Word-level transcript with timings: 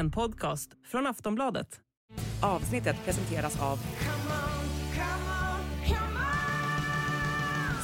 En 0.00 0.10
podcast 0.10 0.70
från 0.86 1.06
Aftonbladet. 1.06 1.80
Avsnittet 2.42 2.96
presenteras 3.04 3.60
av 3.60 3.78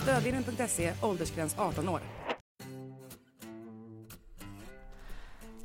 Stödvinnen.se, 0.03 0.93
åldersgräns 1.03 1.55
18 1.59 1.89
år. 1.89 2.01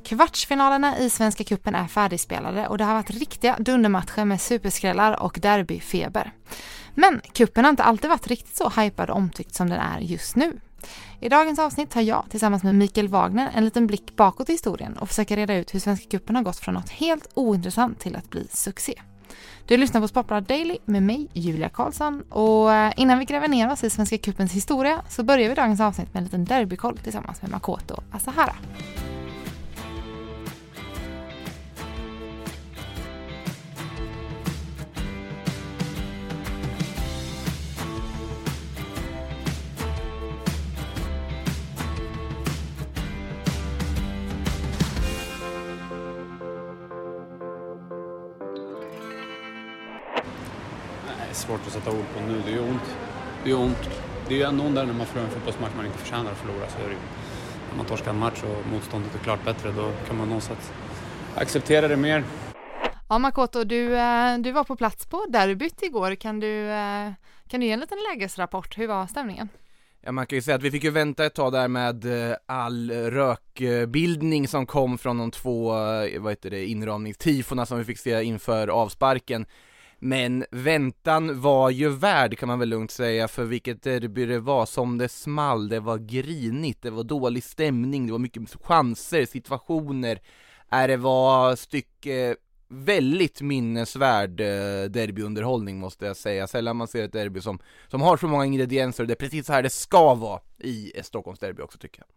Kvartsfinalerna 0.04 0.98
i 0.98 1.10
Svenska 1.10 1.44
Cupen 1.44 1.74
är 1.74 1.86
färdigspelade 1.86 2.68
och 2.68 2.78
det 2.78 2.84
har 2.84 2.94
varit 2.94 3.10
riktiga 3.10 3.56
dundermatcher 3.58 4.24
med 4.24 4.40
superskrällar 4.40 5.22
och 5.22 5.38
derbyfeber. 5.42 6.32
Men 6.94 7.20
kuppen 7.32 7.64
har 7.64 7.70
inte 7.70 7.82
alltid 7.82 8.10
varit 8.10 8.26
riktigt 8.26 8.56
så 8.56 8.68
hypad 8.68 9.10
och 9.10 9.16
omtyckt 9.16 9.54
som 9.54 9.68
den 9.68 9.80
är 9.80 10.00
just 10.00 10.36
nu. 10.36 10.60
I 11.20 11.28
dagens 11.28 11.58
avsnitt 11.58 11.90
tar 11.90 12.00
jag 12.00 12.24
tillsammans 12.30 12.62
med 12.62 12.74
Mikael 12.74 13.08
Wagner 13.08 13.50
en 13.54 13.64
liten 13.64 13.86
blick 13.86 14.16
bakåt 14.16 14.48
i 14.48 14.52
historien 14.52 14.96
och 14.96 15.08
försöker 15.08 15.36
reda 15.36 15.54
ut 15.54 15.74
hur 15.74 15.80
Svenska 15.80 16.06
Cupen 16.08 16.36
har 16.36 16.42
gått 16.42 16.56
från 16.56 16.74
något 16.74 16.90
helt 16.90 17.28
ointressant 17.34 18.00
till 18.00 18.16
att 18.16 18.30
bli 18.30 18.48
succé. 18.50 18.94
Du 19.66 19.76
lyssnar 19.76 20.00
på 20.00 20.08
Sportbladet 20.08 20.48
Daily 20.48 20.78
med 20.84 21.02
mig, 21.02 21.28
Julia 21.32 21.68
Karlsson. 21.68 22.22
Och 22.22 22.72
eh, 22.72 22.92
innan 22.96 23.18
vi 23.18 23.24
gräver 23.24 23.48
ner 23.48 23.72
oss 23.72 23.84
i 23.84 23.90
Svenska 23.90 24.18
Cupens 24.18 24.52
historia 24.52 25.02
så 25.08 25.22
börjar 25.22 25.48
vi 25.48 25.54
dagens 25.54 25.80
avsnitt 25.80 26.14
med 26.14 26.20
en 26.20 26.24
liten 26.24 26.44
derbykoll 26.44 26.98
tillsammans 26.98 27.42
med 27.42 27.50
Makoto 27.50 28.02
Asahara. 28.12 28.54
Det 53.44 53.50
är 53.50 53.54
ont. 53.54 53.90
Det 54.28 54.34
är 54.34 54.38
ju 54.38 54.44
ändå 54.44 54.64
där 54.64 54.86
när 54.86 54.94
man 54.94 55.06
förlorar 55.06 55.28
en 55.28 55.34
fotbollsmatch 55.34 55.72
man 55.76 55.86
inte 55.86 55.98
förtjänar 55.98 56.30
att 56.30 56.38
förlora. 56.38 56.68
Så 56.68 56.78
är 56.78 56.84
det 56.84 56.90
ju. 56.90 56.98
När 57.70 57.76
man 57.76 57.86
torskar 57.86 58.10
en 58.10 58.18
match 58.18 58.42
och 58.42 58.72
motståndet 58.72 59.14
är 59.14 59.18
klart 59.18 59.44
bättre, 59.44 59.72
då 59.72 59.92
kan 60.06 60.16
man 60.16 60.28
någonstans 60.28 60.72
acceptera 61.34 61.88
det 61.88 61.96
mer. 61.96 62.24
Ja 63.08 63.18
Makoto, 63.18 63.64
du, 63.64 63.96
eh, 63.96 64.38
du 64.38 64.52
var 64.52 64.64
på 64.64 64.76
plats 64.76 65.06
på 65.06 65.26
derbyt 65.28 65.82
igår. 65.82 66.14
Kan 66.14 66.40
du, 66.40 66.70
eh, 66.70 67.12
kan 67.48 67.60
du 67.60 67.66
ge 67.66 67.72
en 67.72 67.80
liten 67.80 67.98
lägesrapport? 68.12 68.78
Hur 68.78 68.86
var 68.86 69.06
stämningen? 69.06 69.48
Ja 70.00 70.12
man 70.12 70.26
kan 70.26 70.36
ju 70.36 70.42
säga 70.42 70.56
att 70.56 70.62
vi 70.62 70.70
fick 70.70 70.84
ju 70.84 70.90
vänta 70.90 71.26
ett 71.26 71.34
tag 71.34 71.52
där 71.52 71.68
med 71.68 72.30
eh, 72.30 72.36
all 72.46 72.90
rökbildning 72.90 74.48
som 74.48 74.66
kom 74.66 74.98
från 74.98 75.18
de 75.18 75.30
två, 75.30 75.68
vad 76.18 76.32
heter 76.32 76.50
det, 76.50 76.66
inramningstifona 76.66 77.66
som 77.66 77.78
vi 77.78 77.84
fick 77.84 77.98
se 77.98 78.22
inför 78.22 78.68
avsparken. 78.68 79.46
Men 80.04 80.44
väntan 80.50 81.40
var 81.40 81.70
ju 81.70 81.88
värd 81.88 82.38
kan 82.38 82.48
man 82.48 82.58
väl 82.58 82.68
lugnt 82.68 82.90
säga 82.90 83.28
för 83.28 83.44
vilket 83.44 83.82
derby 83.82 84.26
det 84.26 84.40
var 84.40 84.66
som 84.66 84.98
det 84.98 85.08
small, 85.08 85.68
det 85.68 85.80
var 85.80 85.98
grinigt, 85.98 86.82
det 86.82 86.90
var 86.90 87.04
dålig 87.04 87.44
stämning, 87.44 88.06
det 88.06 88.12
var 88.12 88.18
mycket 88.18 88.54
chanser, 88.62 89.26
situationer. 89.26 90.20
Äh, 90.72 90.86
det 90.86 90.96
var 90.96 91.56
stycke 91.56 92.36
väldigt 92.68 93.40
minnesvärd 93.40 94.40
eh, 94.40 94.90
derbyunderhållning 94.90 95.78
måste 95.78 96.06
jag 96.06 96.16
säga. 96.16 96.46
Sällan 96.46 96.76
man 96.76 96.88
ser 96.88 97.04
ett 97.04 97.12
derby 97.12 97.40
som, 97.40 97.58
som 97.88 98.00
har 98.00 98.16
så 98.16 98.26
många 98.28 98.44
ingredienser 98.44 99.02
och 99.02 99.06
det 99.06 99.14
är 99.14 99.26
precis 99.26 99.46
så 99.46 99.52
här 99.52 99.62
det 99.62 99.70
ska 99.70 100.14
vara 100.14 100.40
i 100.58 100.92
ett 100.94 101.06
Stockholmsderby 101.06 101.62
också 101.62 101.78
tycker 101.78 102.02
jag. 102.02 102.08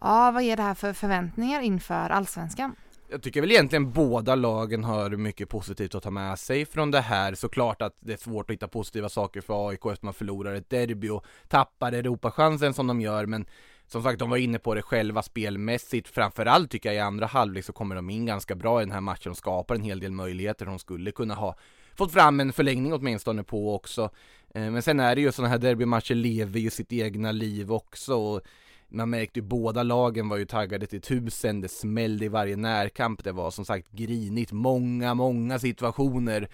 Ja, 0.00 0.30
vad 0.30 0.42
ger 0.42 0.56
det 0.56 0.62
här 0.62 0.74
för 0.74 0.92
förväntningar 0.92 1.60
inför 1.60 2.10
allsvenskan? 2.10 2.74
Jag 3.12 3.22
tycker 3.22 3.40
väl 3.40 3.50
egentligen 3.50 3.92
båda 3.92 4.34
lagen 4.34 4.84
har 4.84 5.10
mycket 5.10 5.48
positivt 5.48 5.94
att 5.94 6.02
ta 6.02 6.10
med 6.10 6.38
sig 6.38 6.64
från 6.64 6.90
det 6.90 7.00
här. 7.00 7.34
Såklart 7.34 7.82
att 7.82 7.96
det 8.00 8.12
är 8.12 8.16
svårt 8.16 8.50
att 8.50 8.54
hitta 8.54 8.68
positiva 8.68 9.08
saker 9.08 9.40
för 9.40 9.68
AIK 9.68 9.86
efter 9.86 10.04
man 10.04 10.14
förlorar 10.14 10.54
ett 10.54 10.70
derby 10.70 11.08
och 11.08 11.24
tappar 11.48 11.92
Europachansen 11.92 12.74
som 12.74 12.86
de 12.86 13.00
gör, 13.00 13.26
men 13.26 13.46
som 13.86 14.02
sagt, 14.02 14.18
de 14.18 14.30
var 14.30 14.36
inne 14.36 14.58
på 14.58 14.74
det 14.74 14.82
själva 14.82 15.22
spelmässigt. 15.22 16.08
Framförallt 16.08 16.70
tycker 16.70 16.88
jag 16.88 16.96
i 16.96 17.00
andra 17.00 17.26
halvlek 17.26 17.64
så 17.64 17.72
kommer 17.72 17.94
de 17.94 18.10
in 18.10 18.26
ganska 18.26 18.54
bra 18.54 18.82
i 18.82 18.84
den 18.84 18.92
här 18.92 19.00
matchen 19.00 19.30
och 19.30 19.38
skapar 19.38 19.74
en 19.74 19.82
hel 19.82 20.00
del 20.00 20.12
möjligheter 20.12 20.66
de 20.66 20.78
skulle 20.78 21.10
kunna 21.10 21.34
ha 21.34 21.56
fått 21.94 22.12
fram 22.12 22.40
en 22.40 22.52
förlängning 22.52 22.92
åtminstone 22.92 23.42
på 23.42 23.74
också. 23.74 24.10
Eh, 24.54 24.70
men 24.70 24.82
sen 24.82 25.00
är 25.00 25.14
det 25.14 25.20
ju 25.20 25.32
sådana 25.32 25.50
här 25.50 25.58
derbymatcher 25.58 26.14
lever 26.14 26.60
ju 26.60 26.70
sitt 26.70 26.92
egna 26.92 27.32
liv 27.32 27.72
också 27.72 28.14
och 28.14 28.42
man 28.90 29.10
märkte 29.10 29.40
ju 29.40 29.46
båda 29.46 29.82
lagen 29.82 30.28
var 30.28 30.36
ju 30.36 30.44
taggade 30.44 30.86
till 30.86 31.00
tusen, 31.00 31.60
det 31.60 31.68
smällde 31.68 32.24
i 32.24 32.28
varje 32.28 32.56
närkamp, 32.56 33.24
det 33.24 33.32
var 33.32 33.50
som 33.50 33.64
sagt 33.64 33.90
grinigt, 33.90 34.52
många, 34.52 35.14
många 35.14 35.58
situationer 35.58 36.48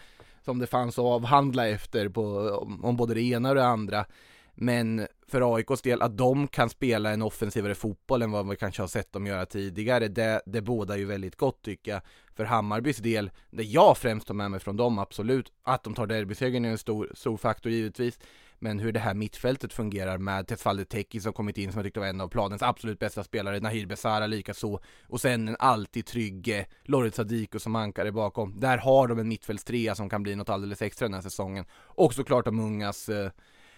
som 0.44 0.58
det 0.58 0.66
fanns 0.66 0.98
att 0.98 1.04
avhandla 1.04 1.68
efter 1.68 2.08
på, 2.08 2.22
om, 2.82 2.96
både 2.96 3.14
det 3.14 3.22
ena 3.22 3.48
och 3.48 3.54
det 3.54 3.66
andra. 3.66 4.06
Men 4.54 5.06
för 5.28 5.56
AIKs 5.56 5.82
del, 5.82 6.02
att 6.02 6.18
de 6.18 6.48
kan 6.48 6.70
spela 6.70 7.10
en 7.10 7.22
offensivare 7.22 7.74
fotboll 7.74 8.22
än 8.22 8.30
vad 8.30 8.48
vi 8.48 8.56
kanske 8.56 8.82
har 8.82 8.88
sett 8.88 9.12
dem 9.12 9.26
göra 9.26 9.46
tidigare, 9.46 10.08
det, 10.08 10.42
det 10.46 10.60
bådar 10.60 10.96
ju 10.96 11.04
väldigt 11.04 11.36
gott 11.36 11.62
tycker 11.62 11.90
jag. 11.90 12.00
För 12.34 12.44
Hammarbys 12.44 12.96
del, 12.96 13.30
det 13.50 13.62
jag 13.62 13.98
främst 13.98 14.26
tar 14.26 14.34
med 14.34 14.50
mig 14.50 14.60
från 14.60 14.76
dem, 14.76 14.98
absolut, 14.98 15.52
att 15.62 15.84
de 15.84 15.94
tar 15.94 16.06
derbysegern 16.06 16.64
är 16.64 16.70
en 16.70 16.78
stor, 16.78 17.10
stor 17.14 17.36
faktor 17.36 17.72
givetvis. 17.72 18.18
Men 18.58 18.78
hur 18.78 18.92
det 18.92 19.00
här 19.00 19.14
mittfältet 19.14 19.72
fungerar 19.72 20.18
med 20.18 20.46
Tesfalde 20.46 20.84
Tekki 20.84 21.20
som 21.20 21.32
kommit 21.32 21.58
in 21.58 21.72
som 21.72 21.78
jag 21.78 21.84
tyckte 21.84 22.00
var 22.00 22.06
en 22.06 22.20
av 22.20 22.28
planens 22.28 22.62
absolut 22.62 22.98
bästa 22.98 23.24
spelare, 23.24 23.60
Nahir 23.60 23.86
Besara 23.86 24.26
likaså. 24.26 24.80
Och 25.06 25.20
sen 25.20 25.48
en 25.48 25.56
alltid 25.58 26.06
trygg 26.06 26.48
eh, 26.48 26.64
Lorit 26.84 27.14
Sadiko 27.14 27.58
som 27.58 27.76
ankare 27.76 28.12
bakom. 28.12 28.60
Där 28.60 28.78
har 28.78 29.08
de 29.08 29.18
en 29.18 29.28
mittfältstrea 29.28 29.94
som 29.94 30.08
kan 30.08 30.22
bli 30.22 30.36
något 30.36 30.48
alldeles 30.48 30.82
extra 30.82 31.08
den 31.08 31.14
här 31.14 31.20
säsongen. 31.20 31.64
Och 31.74 32.14
såklart 32.14 32.44
de 32.44 32.60
ungas 32.60 33.08
eh, 33.08 33.30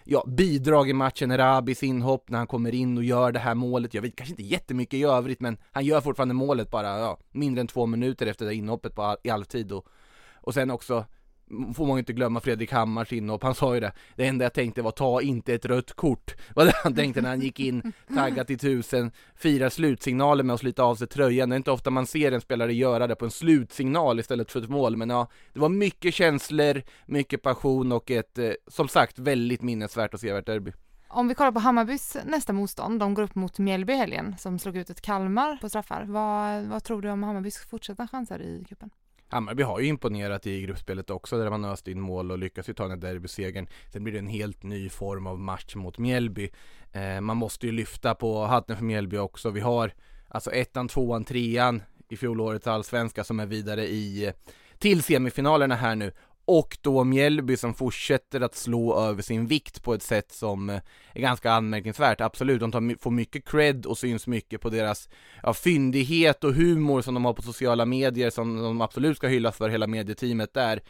ja, 0.03 0.23
bidrag 0.27 0.89
i 0.89 0.93
matchen, 0.93 1.37
Rabis 1.37 1.83
inhopp 1.83 2.29
när 2.29 2.37
han 2.37 2.47
kommer 2.47 2.75
in 2.75 2.97
och 2.97 3.03
gör 3.03 3.31
det 3.31 3.39
här 3.39 3.55
målet. 3.55 3.93
Jag 3.93 4.01
vet 4.01 4.15
kanske 4.15 4.33
inte 4.33 4.43
jättemycket 4.43 4.93
i 4.93 5.03
övrigt 5.03 5.41
men 5.41 5.57
han 5.71 5.85
gör 5.85 6.01
fortfarande 6.01 6.33
målet 6.33 6.71
bara 6.71 6.99
ja, 6.99 7.19
mindre 7.31 7.61
än 7.61 7.67
två 7.67 7.85
minuter 7.85 8.27
efter 8.27 8.45
det 8.45 8.55
inhoppet 8.55 8.95
på 8.95 9.03
all, 9.03 9.17
i 9.23 9.29
halvtid 9.29 9.71
och, 9.71 9.85
och 10.33 10.53
sen 10.53 10.71
också 10.71 11.05
får 11.49 11.85
man 11.85 11.95
ju 11.95 11.99
inte 11.99 12.13
glömma 12.13 12.39
Fredrik 12.39 12.71
Hammars 12.71 13.13
inhopp, 13.13 13.43
han 13.43 13.55
sa 13.55 13.73
ju 13.73 13.79
det 13.79 13.91
Det 14.15 14.27
enda 14.27 14.45
jag 14.45 14.53
tänkte 14.53 14.81
var 14.81 14.91
ta 14.91 15.21
inte 15.21 15.53
ett 15.53 15.65
rött 15.65 15.93
kort 15.93 16.35
Vad 16.55 16.67
det 16.67 16.73
han 16.83 16.95
tänkte 16.95 17.21
när 17.21 17.29
han 17.29 17.41
gick 17.41 17.59
in, 17.59 17.93
taggat 18.15 18.47
till 18.47 18.59
tusen 18.59 19.11
Firar 19.35 19.69
slutsignalen 19.69 20.47
med 20.47 20.53
att 20.53 20.59
slita 20.59 20.83
av 20.83 20.95
sig 20.95 21.07
tröjan 21.07 21.49
Det 21.49 21.55
är 21.55 21.57
inte 21.57 21.71
ofta 21.71 21.89
man 21.89 22.07
ser 22.07 22.31
en 22.31 22.41
spelare 22.41 22.73
göra 22.73 23.07
det 23.07 23.15
på 23.15 23.25
en 23.25 23.31
slutsignal 23.31 24.19
istället 24.19 24.51
för 24.51 24.61
ett 24.61 24.69
mål 24.69 24.97
Men 24.97 25.09
ja, 25.09 25.27
det 25.53 25.59
var 25.59 25.69
mycket 25.69 26.13
känslor, 26.13 26.81
mycket 27.05 27.41
passion 27.41 27.91
och 27.91 28.11
ett, 28.11 28.37
eh, 28.37 28.51
som 28.67 28.87
sagt, 28.87 29.19
väldigt 29.19 29.61
minnesvärt 29.61 30.13
och 30.13 30.19
sevärt 30.19 30.45
derby 30.45 30.71
Om 31.07 31.27
vi 31.27 31.35
kollar 31.35 31.51
på 31.51 31.59
Hammarbys 31.59 32.17
nästa 32.25 32.53
motstånd, 32.53 32.99
de 32.99 33.13
går 33.13 33.23
upp 33.23 33.35
mot 33.35 33.59
Mjällby 33.59 33.93
i 33.93 33.95
helgen 33.95 34.35
som 34.37 34.59
slog 34.59 34.77
ut 34.77 34.89
ett 34.89 35.01
Kalmar 35.01 35.57
på 35.61 35.69
straffar. 35.69 36.05
Vad, 36.07 36.63
vad 36.63 36.83
tror 36.83 37.01
du 37.01 37.09
om 37.09 37.23
Hammarbys 37.23 37.57
fortsatta 37.57 38.07
chanser 38.07 38.41
i 38.41 38.65
cupen? 38.69 38.89
Hammarby 39.29 39.63
har 39.63 39.79
ju 39.79 39.87
imponerat 39.87 40.47
i 40.47 40.61
gruppspelet 40.61 41.09
också 41.09 41.37
där 41.37 41.49
man 41.49 41.65
öst 41.65 41.87
in 41.87 42.01
mål 42.01 42.31
och 42.31 42.37
lyckas 42.37 42.69
ju 42.69 42.73
ta 42.73 42.83
den 42.83 42.91
här 42.91 43.13
derbysegern. 43.13 43.67
Sen 43.91 44.03
blir 44.03 44.13
det 44.13 44.19
en 44.19 44.27
helt 44.27 44.63
ny 44.63 44.89
form 44.89 45.27
av 45.27 45.39
match 45.39 45.75
mot 45.75 45.97
Mjällby. 45.97 46.49
Eh, 46.91 47.21
man 47.21 47.37
måste 47.37 47.65
ju 47.65 47.71
lyfta 47.71 48.15
på 48.15 48.45
hatten 48.45 48.77
för 48.77 48.83
Mjällby 48.83 49.17
också. 49.17 49.49
Vi 49.49 49.59
har 49.59 49.93
alltså 50.27 50.51
ettan, 50.51 50.87
tvåan, 50.87 51.23
trean 51.23 51.81
i 52.09 52.17
fjolårets 52.17 52.67
allsvenska 52.67 53.23
som 53.23 53.39
är 53.39 53.45
vidare 53.45 53.87
i 53.87 54.25
eh, 54.25 54.33
till 54.77 55.03
semifinalerna 55.03 55.75
här 55.75 55.95
nu 55.95 56.11
och 56.49 56.77
då 56.81 57.03
Mjällby 57.03 57.57
som 57.57 57.73
fortsätter 57.73 58.41
att 58.41 58.55
slå 58.55 58.99
över 58.99 59.21
sin 59.21 59.47
vikt 59.47 59.83
på 59.83 59.93
ett 59.93 60.03
sätt 60.03 60.31
som 60.31 60.69
eh, 60.69 60.81
är 61.13 61.21
ganska 61.21 61.51
anmärkningsvärt. 61.51 62.21
Absolut, 62.21 62.59
de 62.59 62.71
tar, 62.71 63.01
får 63.01 63.11
mycket 63.11 63.47
cred 63.47 63.85
och 63.85 63.97
syns 63.97 64.27
mycket 64.27 64.61
på 64.61 64.69
deras 64.69 65.09
ja, 65.43 65.53
fyndighet 65.53 66.43
och 66.43 66.53
humor 66.53 67.01
som 67.01 67.13
de 67.13 67.25
har 67.25 67.33
på 67.33 67.41
sociala 67.41 67.85
medier 67.85 68.29
som 68.29 68.63
de 68.63 68.81
absolut 68.81 69.17
ska 69.17 69.27
hyllas 69.27 69.57
för 69.57 69.69
hela 69.69 69.87
medieteamet 69.87 70.53
där. 70.53 70.81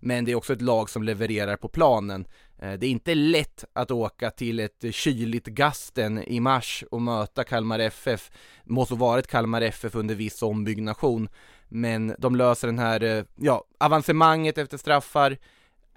Men 0.00 0.24
det 0.24 0.32
är 0.32 0.36
också 0.36 0.52
ett 0.52 0.62
lag 0.62 0.90
som 0.90 1.02
levererar 1.02 1.56
på 1.56 1.68
planen. 1.68 2.26
Eh, 2.58 2.72
det 2.72 2.86
är 2.86 2.90
inte 2.90 3.14
lätt 3.14 3.64
att 3.72 3.90
åka 3.90 4.30
till 4.30 4.60
ett 4.60 4.84
kyligt 4.90 5.46
Gasten 5.46 6.22
i 6.22 6.40
mars 6.40 6.84
och 6.90 7.02
möta 7.02 7.44
Kalmar 7.44 7.78
FF. 7.78 8.30
Måste 8.64 8.94
vara 8.94 9.18
ett 9.18 9.26
Kalmar 9.26 9.62
FF 9.62 9.94
under 9.94 10.14
viss 10.14 10.42
ombyggnation 10.42 11.28
men 11.68 12.14
de 12.18 12.36
löser 12.36 12.68
den 12.68 12.78
här, 12.78 13.02
eh, 13.02 13.24
ja, 13.36 13.64
avancemanget 13.80 14.58
efter 14.58 14.78
straffar 14.78 15.36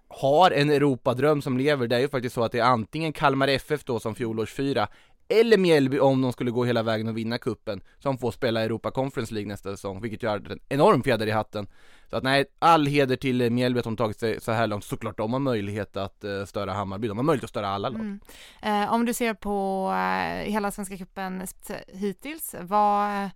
har 0.07 0.51
en 0.51 0.69
Europadröm 0.69 1.42
som 1.42 1.57
lever, 1.57 1.88
det 1.88 1.95
är 1.95 2.00
ju 2.00 2.10
faktiskt 2.10 2.36
så 2.36 2.44
att 2.44 2.51
det 2.51 2.60
är 2.60 2.63
antingen 2.63 3.13
Kalmar 3.13 3.48
FF 3.48 3.83
då 3.83 4.00
som 4.00 4.16
fjolårsfyra 4.16 4.88
eller 5.30 5.57
Mjällby 5.57 6.00
om 6.00 6.21
de 6.21 6.33
skulle 6.33 6.51
gå 6.51 6.66
hela 6.66 6.83
vägen 6.83 7.07
och 7.07 7.18
vinna 7.18 7.38
kuppen 7.38 7.81
som 8.00 8.18
får 8.18 8.31
spela 8.31 8.62
Europa 8.62 8.92
Conference 8.92 9.33
League 9.33 9.48
nästa 9.48 9.71
säsong, 9.71 10.01
vilket 10.01 10.24
gör 10.24 10.51
en 10.51 10.60
enorm 10.69 11.04
fjäder 11.04 11.27
i 11.27 11.31
hatten. 11.31 11.68
Så 12.10 12.18
att 12.18 12.24
nej, 12.24 12.45
all 12.60 12.86
heder 12.86 13.16
till 13.16 13.42
eh, 13.42 13.50
Mjällby 13.50 13.80
att 13.80 13.83
de 13.83 13.98
tagit 13.98 14.19
sig 14.19 14.42
så 14.42 14.51
här 14.51 14.68
långt. 14.68 14.83
Såklart 14.83 15.18
de 15.18 15.33
har 15.33 15.39
möjlighet 15.39 15.98
att 15.98 16.24
eh, 16.24 16.45
störa 16.45 16.74
Hammarby, 16.74 17.07
de 17.07 17.18
har 17.18 17.24
möjlighet 17.24 17.44
att 17.44 17.50
störa 17.50 17.68
alla 17.68 17.89
lag. 17.89 18.01
Mm. 18.01 18.19
Eh, 18.62 18.94
om 18.94 19.06
du 19.06 19.13
ser 19.13 19.33
på 19.33 19.89
eh, 19.92 20.51
hela 20.51 20.71
Svenska 20.71 20.98
cupen 20.98 21.48
hittills, 21.88 22.56
vad 22.62 23.30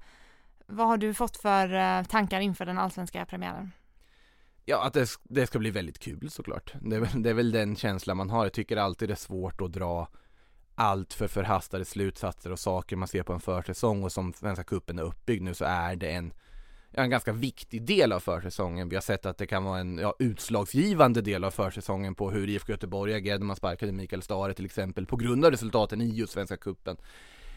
vad 0.74 0.88
har 0.88 0.98
du 0.98 1.14
fått 1.14 1.38
för 1.38 1.74
eh, 1.74 2.04
tankar 2.04 2.40
inför 2.40 2.66
den 2.66 2.78
allsvenska 2.78 3.26
premiären? 3.26 3.72
Ja, 4.66 4.84
att 4.84 4.94
det, 4.94 5.10
det, 5.24 5.48
ska 5.48 5.60
bli 5.60 5.72
väldigt 5.72 6.00
kul 6.00 6.30
såklart. 6.30 6.74
Det 6.82 6.96
är, 6.96 7.00
väl, 7.00 7.24
det 7.24 7.30
är 7.30 7.34
väl 7.34 7.52
den 7.52 7.76
känslan 7.76 8.18
man 8.18 8.30
har. 8.30 8.46
Jag 8.46 8.54
tycker 8.54 8.78
alltid 8.78 9.10
det 9.10 9.14
är 9.14 9.16
svårt 9.16 9.62
att 9.62 9.74
dra 9.74 10.08
allt 10.76 11.14
för 11.14 11.28
förhastade 11.28 11.86
slutsatser 11.86 12.52
och 12.52 12.60
saker 12.60 12.96
man 12.96 13.08
ser 13.08 13.24
på 13.24 13.34
en 13.34 13.40
försäsong 13.40 14.04
och 14.04 14.12
som 14.12 14.34
Svenska 14.34 14.64
Cupen 14.64 15.00
är 15.00 15.04
uppbyggd 15.04 15.44
nu 15.44 15.54
så 15.54 15.66
är 15.66 15.96
det 15.96 16.12
en, 16.12 16.34
en 16.92 17.10
ganska 17.10 17.34
viktig 17.34 17.86
del 17.86 18.12
av 18.12 18.20
försäsongen. 18.20 18.90
Vi 18.90 18.96
har 18.96 19.02
sett 19.02 19.26
att 19.26 19.38
det 19.38 19.48
kan 19.48 19.64
vara 19.64 19.80
en 19.80 19.98
ja, 19.98 20.16
utslagsgivande 20.20 21.22
del 21.22 21.44
av 21.44 21.52
försäsongen 21.52 22.16
på 22.16 22.32
hur 22.32 22.50
IFK 22.50 22.72
Göteborg 22.72 23.14
agerade 23.14 23.40
när 23.40 23.46
man 23.46 23.56
sparkade 23.56 23.92
Mikael 23.92 24.22
Stare 24.22 24.54
till 24.54 24.66
exempel 24.66 25.06
på 25.06 25.16
grund 25.16 25.46
av 25.46 25.52
resultaten 25.52 26.02
i 26.02 26.10
just 26.10 26.34
Svenska 26.34 26.58
Cupen. 26.58 26.98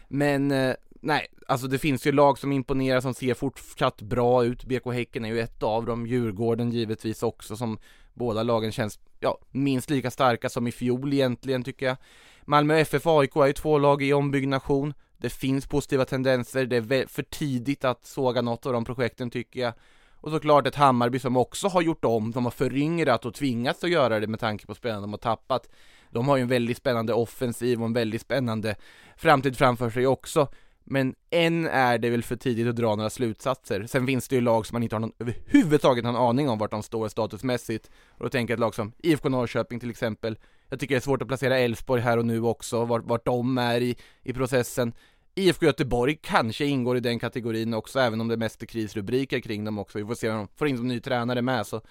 Men 0.07 0.51
eh, 0.51 0.75
nej, 1.01 1.27
alltså 1.47 1.67
det 1.67 1.79
finns 1.79 2.07
ju 2.07 2.11
lag 2.11 2.37
som 2.37 2.51
imponerar 2.51 3.01
som 3.01 3.13
ser 3.13 3.33
fortsatt 3.33 4.01
bra 4.01 4.43
ut. 4.43 4.65
BK 4.65 4.93
Häcken 4.93 5.25
är 5.25 5.29
ju 5.29 5.39
ett 5.39 5.63
av 5.63 5.85
dem, 5.85 6.07
Djurgården 6.07 6.71
givetvis 6.71 7.23
också 7.23 7.57
som 7.57 7.77
båda 8.13 8.43
lagen 8.43 8.71
känns, 8.71 8.99
ja, 9.19 9.37
minst 9.51 9.89
lika 9.89 10.11
starka 10.11 10.49
som 10.49 10.67
i 10.67 10.71
fjol 10.71 11.13
egentligen 11.13 11.63
tycker 11.63 11.85
jag. 11.85 11.97
Malmö 12.45 12.77
FF 12.77 13.07
och 13.07 13.21
AIK 13.21 13.35
är 13.35 13.47
ju 13.47 13.53
två 13.53 13.77
lag 13.77 14.03
i 14.03 14.13
ombyggnation. 14.13 14.93
Det 15.17 15.29
finns 15.29 15.67
positiva 15.67 16.05
tendenser, 16.05 16.65
det 16.65 16.75
är 16.75 17.07
för 17.07 17.23
tidigt 17.23 17.85
att 17.85 18.05
såga 18.05 18.41
något 18.41 18.65
av 18.65 18.73
de 18.73 18.85
projekten 18.85 19.29
tycker 19.29 19.59
jag. 19.59 19.73
Och 20.19 20.31
såklart 20.31 20.67
ett 20.67 20.75
Hammarby 20.75 21.19
som 21.19 21.37
också 21.37 21.67
har 21.67 21.81
gjort 21.81 22.05
om, 22.05 22.31
de 22.31 22.45
har 22.45 22.51
föryngrat 22.51 23.25
och 23.25 23.33
tvingats 23.33 23.83
att 23.83 23.89
göra 23.89 24.19
det 24.19 24.27
med 24.27 24.39
tanke 24.39 24.65
på 24.65 24.75
spelarna 24.75 25.01
de 25.01 25.11
har 25.11 25.17
tappat. 25.17 25.69
De 26.11 26.27
har 26.27 26.37
ju 26.37 26.41
en 26.41 26.47
väldigt 26.47 26.77
spännande 26.77 27.13
offensiv 27.13 27.79
och 27.79 27.85
en 27.85 27.93
väldigt 27.93 28.21
spännande 28.21 28.75
framtid 29.17 29.57
framför 29.57 29.89
sig 29.89 30.07
också. 30.07 30.47
Men 30.83 31.15
än 31.29 31.67
är 31.67 31.97
det 31.97 32.09
väl 32.09 32.23
för 32.23 32.35
tidigt 32.35 32.67
att 32.67 32.75
dra 32.75 32.95
några 32.95 33.09
slutsatser. 33.09 33.85
Sen 33.87 34.05
finns 34.07 34.27
det 34.27 34.35
ju 34.35 34.41
lag 34.41 34.65
som 34.65 34.75
man 34.75 34.83
inte 34.83 34.95
har 34.95 34.99
någon, 34.99 35.13
överhuvudtaget 35.19 36.03
någon 36.03 36.15
aning 36.15 36.49
om 36.49 36.59
vart 36.59 36.71
de 36.71 36.83
står 36.83 37.09
statusmässigt. 37.09 37.91
Och 38.07 38.23
då 38.23 38.29
tänker 38.29 38.51
jag 38.51 38.55
ett 38.55 38.59
lag 38.59 38.75
som 38.75 38.91
IFK 38.97 39.29
Norrköping 39.29 39.79
till 39.79 39.89
exempel. 39.89 40.37
Jag 40.69 40.79
tycker 40.79 40.95
det 40.95 40.99
är 40.99 41.01
svårt 41.01 41.21
att 41.21 41.27
placera 41.27 41.57
Elfsborg 41.57 42.01
här 42.01 42.17
och 42.17 42.25
nu 42.25 42.41
också, 42.41 42.85
vart, 42.85 43.05
vart 43.05 43.25
de 43.25 43.57
är 43.57 43.81
i, 43.81 43.95
i 44.23 44.33
processen. 44.33 44.93
IFK 45.35 45.65
Göteborg 45.65 46.19
kanske 46.21 46.65
ingår 46.65 46.97
i 46.97 46.99
den 46.99 47.19
kategorin 47.19 47.73
också, 47.73 47.99
även 47.99 48.21
om 48.21 48.27
det 48.27 48.37
mest 48.37 48.61
är 48.61 48.65
krisrubriker 48.65 49.39
kring 49.39 49.65
dem 49.65 49.79
också. 49.79 49.97
Vi 49.97 50.05
får 50.05 50.15
se 50.15 50.29
om 50.29 50.37
de 50.37 50.47
får 50.55 50.67
in 50.67 50.77
som 50.77 50.87
ny 50.87 50.99
tränare 50.99 51.41
med, 51.41 51.67
så 51.67 51.81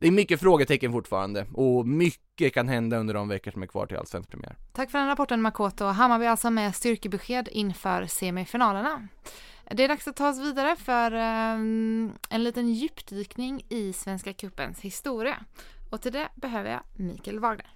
det 0.00 0.06
är 0.06 0.10
mycket 0.10 0.40
frågetecken 0.40 0.92
fortfarande 0.92 1.46
och 1.52 1.86
mycket 1.88 2.54
kan 2.54 2.68
hända 2.68 2.96
under 2.96 3.14
de 3.14 3.28
veckor 3.28 3.50
som 3.50 3.62
är 3.62 3.66
kvar 3.66 3.86
till 3.86 3.96
allsvensk 3.96 4.30
premiär. 4.30 4.56
Tack 4.72 4.90
för 4.90 4.98
den 4.98 5.08
rapporten 5.08 5.42
Makoto. 5.42 5.84
Hammarby 5.84 6.26
alltså 6.26 6.50
med 6.50 6.74
styrkebesked 6.74 7.48
inför 7.52 8.06
semifinalerna. 8.06 9.08
Det 9.70 9.84
är 9.84 9.88
dags 9.88 10.08
att 10.08 10.16
ta 10.16 10.28
oss 10.28 10.38
vidare 10.38 10.76
för 10.76 11.14
um, 11.14 12.12
en 12.30 12.44
liten 12.44 12.72
djupdykning 12.72 13.62
i 13.68 13.92
Svenska 13.92 14.32
Cupens 14.32 14.80
historia. 14.80 15.36
Och 15.90 16.02
till 16.02 16.12
det 16.12 16.28
behöver 16.34 16.70
jag 16.70 16.80
Mikael 16.96 17.38
Wagner. 17.38 17.70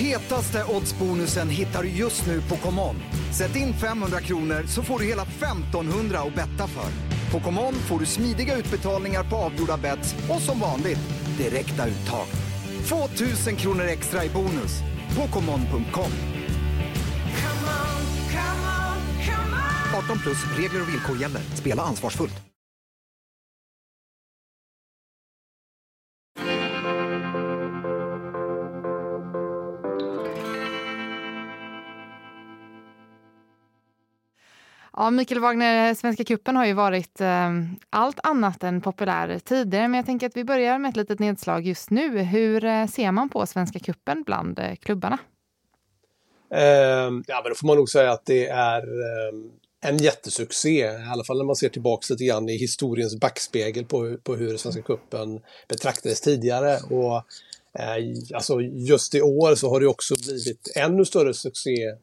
Hetaste 0.00 0.64
oddsbonusen 0.76 1.48
hittar 1.48 1.82
du 1.82 1.88
just 1.88 2.26
nu 2.26 2.40
på 2.40 2.56
ComeOn. 2.56 2.96
Sätt 3.38 3.56
in 3.56 3.72
500 3.72 4.20
kronor 4.20 4.62
så 4.66 4.82
får 4.82 4.98
du 4.98 5.04
hela 5.04 5.22
1500 5.22 6.18
att 6.18 6.34
betta 6.34 6.66
för. 6.66 7.07
På 7.32 7.40
ComeOn 7.40 7.74
får 7.74 7.98
du 7.98 8.06
smidiga 8.06 8.56
utbetalningar 8.56 9.24
på 9.24 9.36
avgjorda 9.36 9.76
bets 9.76 10.14
och 10.30 10.40
som 10.40 10.60
vanligt 10.60 10.98
direkta 11.38 11.86
uttag. 11.86 12.26
2000 12.88 13.56
kronor 13.56 13.84
extra 13.84 14.24
i 14.24 14.28
bonus 14.28 14.80
på 15.16 15.28
ComeOn.com. 15.28 16.12
18 20.04 20.18
plus 20.18 20.58
regler 20.58 20.82
och 20.82 20.88
villkor 20.88 21.16
gäller. 21.16 21.40
Spela 21.54 21.82
ansvarsfullt. 21.82 22.34
Ja, 35.00 35.10
Mikael 35.10 35.40
Wagner, 35.40 35.88
eh, 35.88 35.94
Svenska 35.94 36.24
kuppen 36.24 36.56
har 36.56 36.66
ju 36.66 36.72
varit 36.72 37.20
eh, 37.20 37.50
allt 37.90 38.20
annat 38.22 38.62
än 38.62 38.80
populär 38.80 39.38
tidigare, 39.38 39.88
men 39.88 39.98
jag 39.98 40.06
tänker 40.06 40.26
att 40.26 40.36
vi 40.36 40.44
börjar 40.44 40.78
med 40.78 40.88
ett 40.88 40.96
litet 40.96 41.18
nedslag 41.18 41.66
just 41.66 41.90
nu. 41.90 42.18
Hur 42.18 42.64
eh, 42.64 42.86
ser 42.86 43.12
man 43.12 43.28
på 43.28 43.46
Svenska 43.46 43.78
kuppen 43.78 44.22
bland 44.22 44.58
eh, 44.58 44.74
klubbarna? 44.74 45.18
Eh, 46.54 46.60
ja, 47.26 47.40
men 47.42 47.48
då 47.48 47.54
får 47.54 47.66
man 47.66 47.76
nog 47.76 47.88
säga 47.88 48.12
att 48.12 48.26
det 48.26 48.46
är 48.46 48.82
eh, 48.82 49.34
en 49.90 49.96
jättesuccé, 49.96 50.86
i 50.86 51.10
alla 51.12 51.24
fall 51.24 51.38
när 51.38 51.44
man 51.44 51.56
ser 51.56 51.68
tillbaka 51.68 52.06
lite 52.10 52.24
grann 52.24 52.48
i 52.48 52.56
historiens 52.56 53.20
backspegel 53.20 53.84
på, 53.84 54.16
på 54.22 54.36
hur 54.36 54.56
Svenska 54.56 54.82
kuppen 54.82 55.40
betraktades 55.68 56.20
tidigare. 56.20 56.78
Och 56.90 57.16
eh, 57.80 58.34
alltså 58.34 58.60
just 58.60 59.14
i 59.14 59.22
år 59.22 59.54
så 59.54 59.70
har 59.70 59.80
det 59.80 59.86
också 59.86 60.14
blivit 60.14 60.72
ännu 60.76 61.04
större 61.04 61.34
succé 61.34 61.94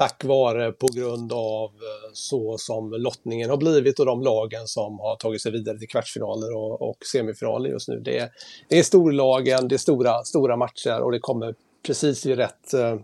tack 0.00 0.24
vare 0.24 0.72
på 0.72 0.86
grund 0.94 1.32
av 1.32 1.68
eh, 1.70 2.10
så 2.12 2.58
som 2.58 2.90
lottningen 2.90 3.50
har 3.50 3.56
blivit 3.56 3.98
och 3.98 4.06
de 4.06 4.22
lagen 4.22 4.66
som 4.66 4.98
har 4.98 5.16
tagit 5.16 5.42
sig 5.42 5.52
vidare 5.52 5.78
till 5.78 5.88
kvartsfinaler 5.88 6.56
och, 6.56 6.82
och 6.82 6.96
semifinaler 7.12 7.70
just 7.70 7.88
nu. 7.88 8.00
Det 8.00 8.18
är, 8.18 8.28
det 8.68 8.78
är 8.78 8.82
storlagen, 8.82 9.68
det 9.68 9.76
är 9.76 9.78
stora, 9.78 10.24
stora 10.24 10.56
matcher 10.56 11.00
och 11.00 11.12
det 11.12 11.18
kommer 11.18 11.54
precis 11.86 12.26
i 12.26 12.34
rätt, 12.34 12.74
eh, 12.74 12.96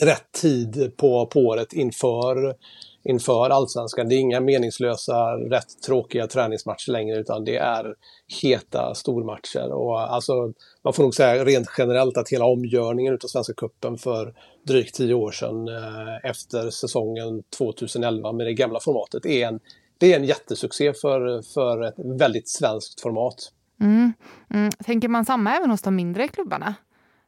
rätt 0.00 0.32
tid 0.32 0.92
på, 0.96 1.26
på 1.26 1.40
året 1.40 1.72
inför, 1.72 2.56
inför 3.04 3.50
allsvenskan. 3.50 4.08
Det 4.08 4.14
är 4.14 4.18
inga 4.18 4.40
meningslösa, 4.40 5.36
rätt 5.36 5.82
tråkiga 5.86 6.26
träningsmatcher 6.26 6.92
längre 6.92 7.18
utan 7.18 7.44
det 7.44 7.56
är 7.56 7.94
heta 8.42 8.94
stormatcher. 8.94 9.72
Och 9.72 10.14
alltså, 10.14 10.52
man 10.84 10.92
får 10.92 11.02
nog 11.02 11.14
säga 11.14 11.44
rent 11.44 11.68
generellt 11.78 12.16
att 12.16 12.28
hela 12.28 12.44
omgörningen 12.44 13.14
av 13.14 13.28
Svenska 13.28 13.52
Kuppen 13.54 13.98
för 13.98 14.34
drygt 14.66 14.94
tio 14.94 15.14
år 15.14 15.32
sedan 15.32 15.68
eh, 15.68 16.30
efter 16.30 16.70
säsongen 16.70 17.42
2011 17.58 18.32
med 18.32 18.46
det 18.46 18.54
gamla 18.54 18.80
formatet 18.80 19.26
är 19.26 19.46
en, 19.46 19.60
det 19.98 20.12
är 20.12 20.16
en 20.16 20.24
jättesuccé 20.24 20.92
för, 20.94 21.42
för 21.54 21.82
ett 21.82 21.94
väldigt 22.18 22.48
svenskt 22.48 23.00
format. 23.00 23.52
Mm. 23.80 24.12
Mm. 24.50 24.70
Tänker 24.70 25.08
man 25.08 25.24
samma 25.24 25.56
även 25.56 25.70
hos 25.70 25.82
de 25.82 25.96
mindre 25.96 26.28
klubbarna? 26.28 26.74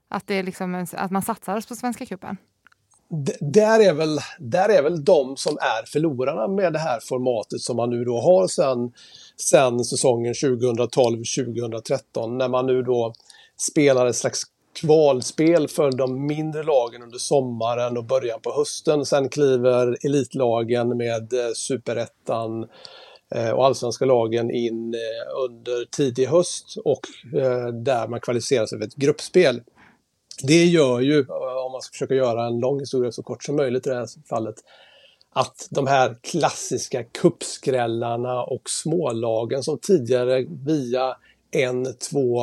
Att, 0.08 0.26
det 0.26 0.34
är 0.34 0.42
liksom, 0.42 0.86
att 0.92 1.10
man 1.10 1.22
satsar 1.22 1.68
på 1.68 1.74
Svenska 1.74 2.06
cupen? 2.06 2.36
Där 3.40 3.80
är, 3.80 3.92
väl, 3.92 4.18
där 4.38 4.68
är 4.68 4.82
väl 4.82 5.04
de 5.04 5.36
som 5.36 5.58
är 5.60 5.86
förlorarna 5.86 6.48
med 6.48 6.72
det 6.72 6.78
här 6.78 7.00
formatet 7.00 7.60
som 7.60 7.76
man 7.76 7.90
nu 7.90 8.04
då 8.04 8.20
har 8.20 8.48
sen, 8.48 8.92
sen 9.50 9.84
säsongen 9.84 10.34
2012-2013 10.34 12.38
när 12.38 12.48
man 12.48 12.66
nu 12.66 12.82
då 12.82 13.12
spelar 13.56 14.06
ett 14.06 14.16
slags 14.16 14.42
kvalspel 14.80 15.68
för 15.68 15.92
de 15.92 16.26
mindre 16.26 16.62
lagen 16.62 17.02
under 17.02 17.18
sommaren 17.18 17.96
och 17.96 18.04
början 18.04 18.40
på 18.42 18.52
hösten. 18.52 19.06
Sen 19.06 19.28
kliver 19.28 20.06
elitlagen 20.06 20.96
med 20.96 21.32
eh, 21.32 21.52
superettan 21.54 22.68
eh, 23.34 23.50
och 23.50 23.66
allsvenska 23.66 24.04
lagen 24.04 24.50
in 24.50 24.94
eh, 24.94 24.98
under 25.44 25.84
tidig 25.96 26.26
höst 26.26 26.76
och 26.84 27.00
där 27.84 28.08
man 28.08 28.20
kvalificerar 28.20 28.66
sig 28.66 28.78
för 28.78 28.86
ett 28.86 28.94
gruppspel. 28.94 29.60
Det 30.42 30.64
gör 30.64 31.00
ju, 31.00 31.18
eh, 31.18 31.66
om 31.66 31.72
man 31.72 31.82
ska 31.82 31.92
försöka 31.92 32.14
göra 32.14 32.46
en 32.46 32.60
lång 32.60 32.80
historia 32.80 33.12
så 33.12 33.22
kort 33.22 33.44
som 33.44 33.56
möjligt 33.56 33.86
i 33.86 33.90
det 33.90 33.96
här 33.96 34.08
fallet, 34.28 34.54
att 35.32 35.68
de 35.70 35.86
här 35.86 36.16
klassiska 36.22 37.04
kuppskrällarna 37.04 38.42
och 38.42 38.70
smålagen 38.70 39.62
som 39.62 39.78
tidigare 39.78 40.46
via 40.66 41.16
en, 41.50 41.86
två 42.10 42.42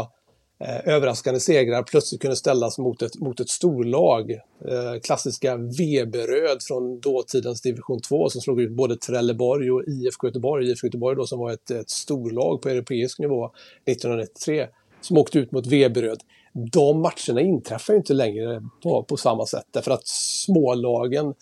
eh, 0.59 0.93
överraskande 0.93 1.39
segrar 1.39 1.83
plötsligt 1.83 2.21
kunde 2.21 2.35
ställas 2.35 2.77
mot 2.77 3.01
ett, 3.01 3.19
mot 3.19 3.39
ett 3.39 3.49
storlag. 3.49 4.31
Eh, 4.31 4.99
klassiska 5.03 5.57
Veberöd 5.57 6.63
från 6.67 6.99
dåtidens 6.99 7.61
division 7.61 8.01
2 8.01 8.29
som 8.29 8.41
slog 8.41 8.61
ut 8.61 8.71
både 8.71 8.97
Trelleborg 8.97 9.71
och 9.71 9.83
IFK 9.87 10.27
Göteborg. 10.27 10.69
IFK 10.69 10.87
Göteborg 10.87 11.15
då 11.15 11.25
som 11.25 11.39
var 11.39 11.51
ett, 11.51 11.71
ett 11.71 11.89
storlag 11.89 12.61
på 12.61 12.69
europeisk 12.69 13.19
nivå 13.19 13.51
1993 13.85 14.67
som 15.01 15.17
åkte 15.17 15.39
ut 15.39 15.51
mot 15.51 15.67
Veberöd. 15.67 16.19
De 16.53 17.01
matcherna 17.01 17.41
inträffar 17.41 17.93
inte 17.93 18.13
längre 18.13 18.63
på, 18.83 19.03
på 19.03 19.17
samma 19.17 19.45
sätt 19.45 19.65
därför 19.71 19.91
att 19.91 20.07
smålagen 20.07 21.33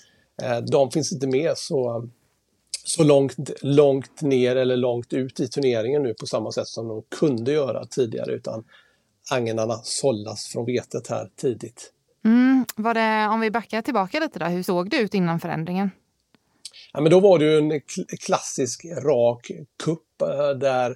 eh, 0.42 0.58
de 0.58 0.92
finns 0.92 1.14
inte 1.14 1.28
med 1.28 1.58
så, 1.58 2.10
så 2.84 3.04
långt, 3.04 3.36
långt 3.62 4.22
ner 4.22 4.56
eller 4.56 4.78
långt 4.78 5.14
ut 5.14 5.40
i 5.40 5.48
turneringen 5.48 6.04
nu 6.04 6.14
på 6.14 6.26
samma 6.26 6.52
sätt 6.52 6.68
som 6.68 6.88
de 6.88 7.04
kunde 7.20 7.52
göra 7.52 7.86
tidigare 7.86 8.32
utan 8.32 8.64
agnarna 9.30 9.80
sållas 9.84 10.48
från 10.48 10.66
vetet 10.66 11.08
här 11.08 11.30
tidigt. 11.36 11.94
Mm, 12.26 12.66
var 12.76 12.94
det, 12.94 13.28
om 13.34 13.40
vi 13.40 13.52
backar 13.52 13.82
tillbaka 13.82 14.20
lite 14.20 14.40
då, 14.40 14.46
hur 14.46 14.64
såg 14.64 14.90
det 14.90 14.98
ut 14.98 15.14
innan 15.14 15.40
förändringen? 15.40 15.92
Ja, 16.94 17.02
men 17.02 17.12
då 17.12 17.20
var 17.20 17.40
det 17.40 17.46
ju 17.46 17.58
en 17.58 17.82
klassisk 18.26 18.86
rak 18.86 19.52
kupp 19.84 20.22
eh, 20.22 20.50
där 20.50 20.96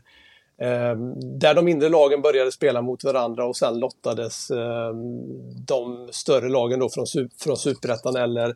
Ehm, 0.58 1.14
där 1.40 1.54
de 1.54 1.66
mindre 1.66 1.90
lagen 1.90 2.22
började 2.22 2.52
spela 2.52 2.82
mot 2.82 3.04
varandra 3.04 3.46
och 3.46 3.58
sen 3.58 3.80
lottades 3.80 4.52
ehm, 4.52 4.96
de 5.66 6.10
större 6.12 6.50
lagen 6.50 6.80
då 6.80 6.90
från, 6.90 7.06
från 7.44 7.58
Superettan 7.58 8.16
eller 8.16 8.56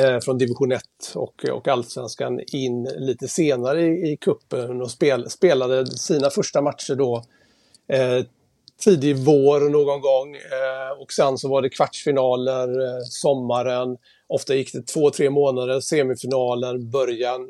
eh, 0.00 0.20
från 0.20 0.38
division 0.38 0.72
1 0.72 0.82
och, 1.14 1.44
och 1.44 1.68
Allsvenskan 1.68 2.40
in 2.52 2.88
lite 2.96 3.28
senare 3.28 3.82
i, 3.82 4.12
i 4.12 4.16
kuppen 4.16 4.82
och 4.82 4.90
spel, 4.90 5.30
spelade 5.30 5.86
sina 5.86 6.30
första 6.30 6.62
matcher 6.62 6.94
då 6.94 7.22
eh, 7.88 8.24
tidig 8.84 9.16
vår 9.16 9.60
någon 9.60 10.00
gång 10.00 10.36
eh, 10.36 11.02
och 11.02 11.12
sen 11.12 11.38
så 11.38 11.48
var 11.48 11.62
det 11.62 11.70
kvartsfinaler 11.70 12.68
eh, 12.68 13.00
sommaren. 13.04 13.96
Ofta 14.26 14.54
gick 14.54 14.72
det 14.72 14.86
två, 14.86 15.10
tre 15.10 15.30
månader, 15.30 15.80
semifinaler, 15.80 16.78
början 16.78 17.48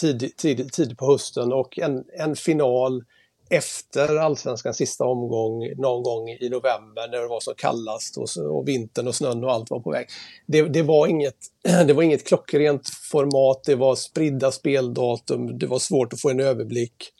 tidigt 0.00 0.36
tid, 0.36 0.72
tid 0.72 0.98
på 0.98 1.06
hösten 1.06 1.52
och 1.52 1.78
en, 1.78 2.04
en 2.18 2.36
final 2.36 3.04
efter 3.50 4.16
allsvenskans 4.16 4.76
sista 4.76 5.04
omgång 5.04 5.72
någon 5.76 6.02
gång 6.02 6.28
i 6.28 6.48
november 6.48 7.08
när 7.10 7.20
det 7.20 7.28
var 7.28 7.40
som 7.40 7.54
kallast 7.56 8.16
och, 8.16 8.56
och 8.56 8.68
vintern 8.68 9.08
och 9.08 9.14
snön 9.14 9.44
och 9.44 9.52
allt 9.52 9.70
var 9.70 9.80
på 9.80 9.90
väg. 9.90 10.06
Det, 10.46 10.62
det, 10.62 10.82
var 10.82 11.06
inget, 11.06 11.36
det 11.86 11.92
var 11.92 12.02
inget 12.02 12.26
klockrent 12.26 12.88
format, 13.10 13.64
det 13.64 13.74
var 13.74 13.94
spridda 13.94 14.52
speldatum, 14.52 15.58
det 15.58 15.66
var 15.66 15.78
svårt 15.78 16.12
att 16.12 16.20
få 16.20 16.30
en 16.30 16.40
överblick. 16.40 17.10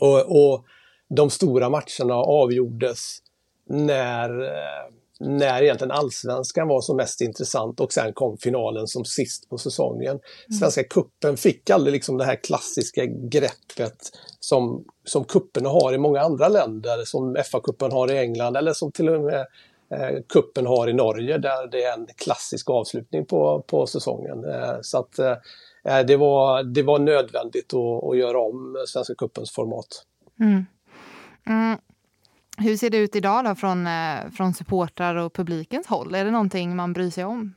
Och, 0.00 0.20
och 0.20 0.64
de 1.08 1.30
stora 1.30 1.70
matcherna 1.70 2.14
avgjordes 2.14 3.18
när 3.68 4.42
eh, 4.42 4.92
när 5.22 5.62
egentligen 5.62 5.90
allsvenskan 5.90 6.68
var 6.68 6.80
som 6.80 6.96
mest 6.96 7.20
intressant 7.20 7.80
och 7.80 7.92
sen 7.92 8.12
kom 8.12 8.38
finalen 8.38 8.86
som 8.86 9.04
sist 9.04 9.48
på 9.48 9.58
säsongen. 9.58 10.10
Mm. 10.10 10.58
Svenska 10.58 10.84
kuppen 10.84 11.36
fick 11.36 11.70
aldrig 11.70 11.92
liksom 11.92 12.18
det 12.18 12.24
här 12.24 12.36
klassiska 12.36 13.06
greppet 13.06 14.10
som, 14.40 14.84
som 15.04 15.24
kupperna 15.24 15.68
har 15.68 15.94
i 15.94 15.98
många 15.98 16.20
andra 16.20 16.48
länder, 16.48 17.04
som 17.04 17.36
FA-cupen 17.36 17.92
har 17.92 18.12
i 18.12 18.18
England 18.18 18.56
eller 18.56 18.72
som 18.72 18.92
till 18.92 19.08
och 19.08 19.20
med 19.20 19.46
eh, 19.90 20.22
kuppen 20.28 20.66
har 20.66 20.88
i 20.88 20.92
Norge 20.92 21.38
där 21.38 21.66
det 21.66 21.82
är 21.82 21.98
en 21.98 22.06
klassisk 22.16 22.70
avslutning 22.70 23.26
på, 23.26 23.64
på 23.66 23.86
säsongen. 23.86 24.44
Eh, 24.44 24.76
så 24.82 24.98
att 24.98 25.18
eh, 25.18 25.36
eh 25.84 26.06
det, 26.06 26.16
var, 26.16 26.62
det 26.62 26.82
var 26.82 26.98
nödvändigt 26.98 27.74
att, 27.74 28.04
att 28.10 28.16
göra 28.16 28.40
om 28.40 28.84
Svenska 28.88 29.14
kuppens 29.14 29.52
format. 29.52 29.88
Mm. 30.40 30.64
Mm. 31.46 31.78
Hur 32.58 32.76
ser 32.76 32.90
det 32.90 32.96
ut 32.96 33.16
idag 33.16 33.44
då 33.44 33.54
från, 33.54 33.86
eh, 33.86 34.30
från 34.36 34.54
supportrar 34.54 35.14
och 35.14 35.32
publikens 35.34 35.86
håll? 35.86 36.14
Är 36.14 36.24
det 36.24 36.30
någonting 36.30 36.76
man 36.76 36.92
bryr 36.92 37.10
sig 37.10 37.24
om? 37.24 37.54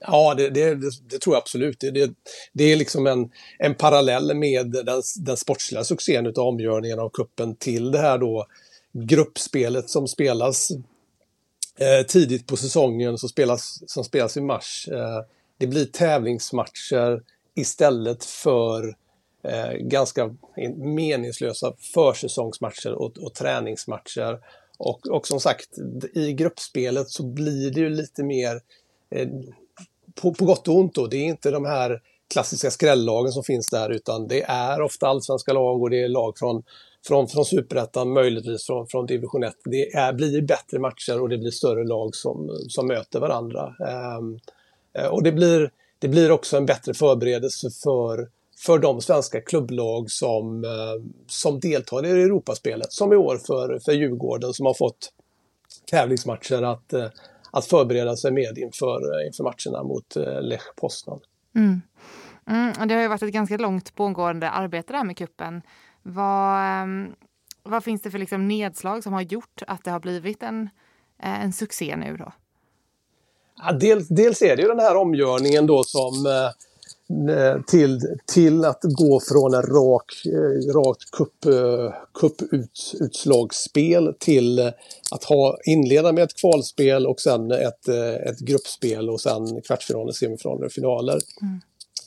Ja, 0.00 0.34
det, 0.34 0.50
det, 0.50 0.74
det, 1.10 1.18
tror 1.18 1.34
jag 1.34 1.40
absolut. 1.40 1.80
Det, 1.80 2.10
det, 2.52 2.64
är 2.64 2.76
liksom 2.76 3.06
en, 3.06 3.30
en 3.58 3.74
parallell 3.74 4.36
med 4.36 4.70
den, 4.70 5.02
den 5.16 5.36
sportsliga 5.36 5.84
succén 5.84 6.26
av 6.26 6.38
omgörningen 6.38 6.98
av 6.98 7.08
kuppen 7.08 7.56
till 7.56 7.90
det 7.90 7.98
här 7.98 8.18
då 8.18 8.46
gruppspelet 8.92 9.90
som 9.90 10.08
spelas 10.08 10.70
eh, 11.78 12.06
tidigt 12.06 12.46
på 12.46 12.56
säsongen, 12.56 13.18
som 13.18 13.28
spelas, 13.28 13.82
som 13.86 14.04
spelas 14.04 14.36
i 14.36 14.40
mars. 14.40 14.88
Eh, 14.92 15.20
det 15.58 15.66
blir 15.66 15.84
tävlingsmatcher 15.84 17.22
istället 17.54 18.24
för 18.24 18.96
eh, 19.48 19.72
ganska 19.72 20.34
meningslösa 20.76 21.72
försäsongsmatcher 21.94 22.92
och, 22.92 23.18
och 23.18 23.34
träningsmatcher. 23.34 24.38
Och, 24.78 25.06
och 25.06 25.26
som 25.26 25.40
sagt, 25.40 25.68
i 26.14 26.32
gruppspelet 26.32 27.10
så 27.10 27.22
blir 27.22 27.70
det 27.70 27.80
ju 27.80 27.88
lite 27.88 28.24
mer 28.24 28.60
eh, 29.10 29.28
på, 30.14 30.34
på 30.34 30.44
gott 30.44 30.68
och 30.68 30.76
ont 30.76 30.94
då. 30.94 31.06
Det 31.06 31.16
är 31.16 31.24
inte 31.24 31.50
de 31.50 31.64
här 31.64 32.00
klassiska 32.30 32.70
skrällagen 32.70 33.32
som 33.32 33.42
finns 33.42 33.70
där 33.70 33.90
utan 33.90 34.28
det 34.28 34.42
är 34.42 34.82
ofta 34.82 35.06
allsvenska 35.06 35.52
lag 35.52 35.82
och 35.82 35.90
det 35.90 36.02
är 36.02 36.08
lag 36.08 36.38
från, 36.38 36.62
från, 37.06 37.28
från 37.28 37.44
superettan, 37.44 38.12
möjligtvis 38.12 38.66
från, 38.66 38.86
från 38.86 39.06
division 39.06 39.44
1. 39.44 39.54
Det 39.64 39.92
är, 39.92 40.12
blir 40.12 40.42
bättre 40.42 40.78
matcher 40.78 41.20
och 41.20 41.28
det 41.28 41.38
blir 41.38 41.50
större 41.50 41.84
lag 41.84 42.14
som, 42.14 42.50
som 42.68 42.86
möter 42.86 43.20
varandra. 43.20 43.74
Ehm, 43.88 44.38
eh, 44.98 45.06
och 45.06 45.22
det 45.22 45.32
blir, 45.32 45.70
det 45.98 46.08
blir 46.08 46.30
också 46.30 46.56
en 46.56 46.66
bättre 46.66 46.94
förberedelse 46.94 47.70
för 47.82 48.28
för 48.58 48.78
de 48.78 49.00
svenska 49.00 49.40
klubblag 49.40 50.10
som, 50.10 50.64
eh, 50.64 51.04
som 51.26 51.60
deltar 51.60 52.06
i 52.06 52.10
Europaspelet. 52.10 52.92
Som 52.92 53.12
i 53.12 53.16
år 53.16 53.38
för, 53.46 53.78
för 53.84 53.92
Djurgården 53.92 54.52
som 54.52 54.66
har 54.66 54.74
fått 54.74 55.12
tävlingsmatcher 55.90 56.62
att, 56.62 56.92
eh, 56.92 57.06
att 57.50 57.66
förbereda 57.66 58.16
sig 58.16 58.32
med 58.32 58.58
inför, 58.58 59.20
eh, 59.20 59.26
inför 59.26 59.44
matcherna 59.44 59.88
mot 59.88 60.16
Lech 60.40 60.74
Poznan. 60.76 61.20
Mm. 61.56 61.80
Mm, 62.48 62.88
det 62.88 62.94
har 62.94 63.02
ju 63.02 63.08
varit 63.08 63.22
ett 63.22 63.32
ganska 63.32 63.56
långt 63.56 63.94
pågående 63.94 64.50
arbete 64.50 64.92
där 64.92 65.04
med 65.04 65.16
kuppen. 65.16 65.62
Vad, 66.02 66.60
ehm, 66.60 67.14
vad 67.62 67.84
finns 67.84 68.02
det 68.02 68.10
för 68.10 68.18
liksom 68.18 68.48
nedslag 68.48 69.02
som 69.02 69.12
har 69.12 69.22
gjort 69.22 69.62
att 69.66 69.84
det 69.84 69.90
har 69.90 70.00
blivit 70.00 70.42
en, 70.42 70.68
en 71.18 71.52
succé 71.52 71.96
nu 71.96 72.16
då? 72.16 72.32
Ja, 73.56 73.72
dels, 73.72 74.08
dels 74.08 74.42
är 74.42 74.56
det 74.56 74.62
ju 74.62 74.68
den 74.68 74.78
här 74.78 74.96
omgörningen 74.96 75.66
då 75.66 75.84
som 75.84 76.26
Eh, 77.10 77.62
till, 77.66 78.00
till 78.26 78.64
att 78.64 78.80
gå 78.82 79.20
från 79.20 79.54
en 79.54 79.62
rak, 79.62 80.12
eh, 80.26 80.72
rakt 80.72 81.10
cup, 81.10 81.44
eh, 81.44 81.94
cuputslagsspel 82.20 84.14
till 84.18 84.58
eh, 84.58 84.70
att 85.10 85.24
ha, 85.24 85.58
inleda 85.64 86.12
med 86.12 86.24
ett 86.24 86.40
kvalspel 86.40 87.06
och 87.06 87.20
sen 87.20 87.50
ett, 87.50 87.88
ett 88.26 88.38
gruppspel 88.38 89.10
och 89.10 89.20
sen 89.20 89.62
kvartsfinaler, 89.62 90.12
semifinaler 90.12 90.66
och 90.66 90.72
finaler. 90.72 91.18
Mm. 91.42 91.60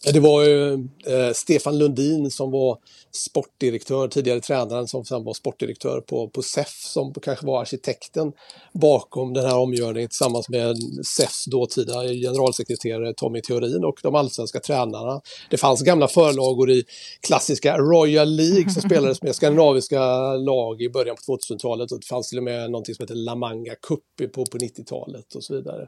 Det 0.03 0.19
var 0.19 0.43
ju 0.43 0.73
eh, 1.05 1.33
Stefan 1.33 1.77
Lundin 1.77 2.31
som 2.31 2.51
var 2.51 2.77
sportdirektör, 3.11 4.07
tidigare 4.07 4.39
tränaren 4.39 4.87
som 4.87 5.05
sen 5.05 5.23
var 5.23 5.33
sportdirektör 5.33 6.01
på, 6.01 6.29
på 6.29 6.41
SEF 6.41 6.69
som 6.69 7.13
kanske 7.13 7.45
var 7.45 7.61
arkitekten 7.61 8.31
bakom 8.73 9.33
den 9.33 9.45
här 9.45 9.57
omgörningen 9.57 10.09
tillsammans 10.09 10.49
med 10.49 10.75
SEFs 11.05 11.45
dåtida 11.45 12.03
generalsekreterare 12.03 13.13
Tommy 13.13 13.41
Theorin 13.41 13.83
och 13.83 13.99
de 14.03 14.15
allsvenska 14.15 14.59
tränarna. 14.59 15.21
Det 15.49 15.57
fanns 15.57 15.81
gamla 15.81 16.07
förlagor 16.07 16.71
i 16.71 16.83
klassiska 17.21 17.77
Royal 17.77 18.29
League 18.29 18.69
som 18.69 18.81
spelades 18.81 19.21
med 19.21 19.35
skandinaviska 19.35 20.33
lag 20.33 20.81
i 20.81 20.89
början 20.89 21.15
på 21.15 21.37
2000-talet 21.37 21.91
och 21.91 21.99
det 21.99 22.07
fanns 22.07 22.29
till 22.29 22.37
och 22.37 22.43
med 22.43 22.71
någonting 22.71 22.95
som 22.95 23.03
heter 23.03 23.15
La 23.15 23.35
Manga 23.35 23.75
Cup 23.75 24.33
på, 24.33 24.45
på 24.45 24.57
90-talet 24.57 25.35
och 25.35 25.43
så 25.43 25.55
vidare. 25.55 25.87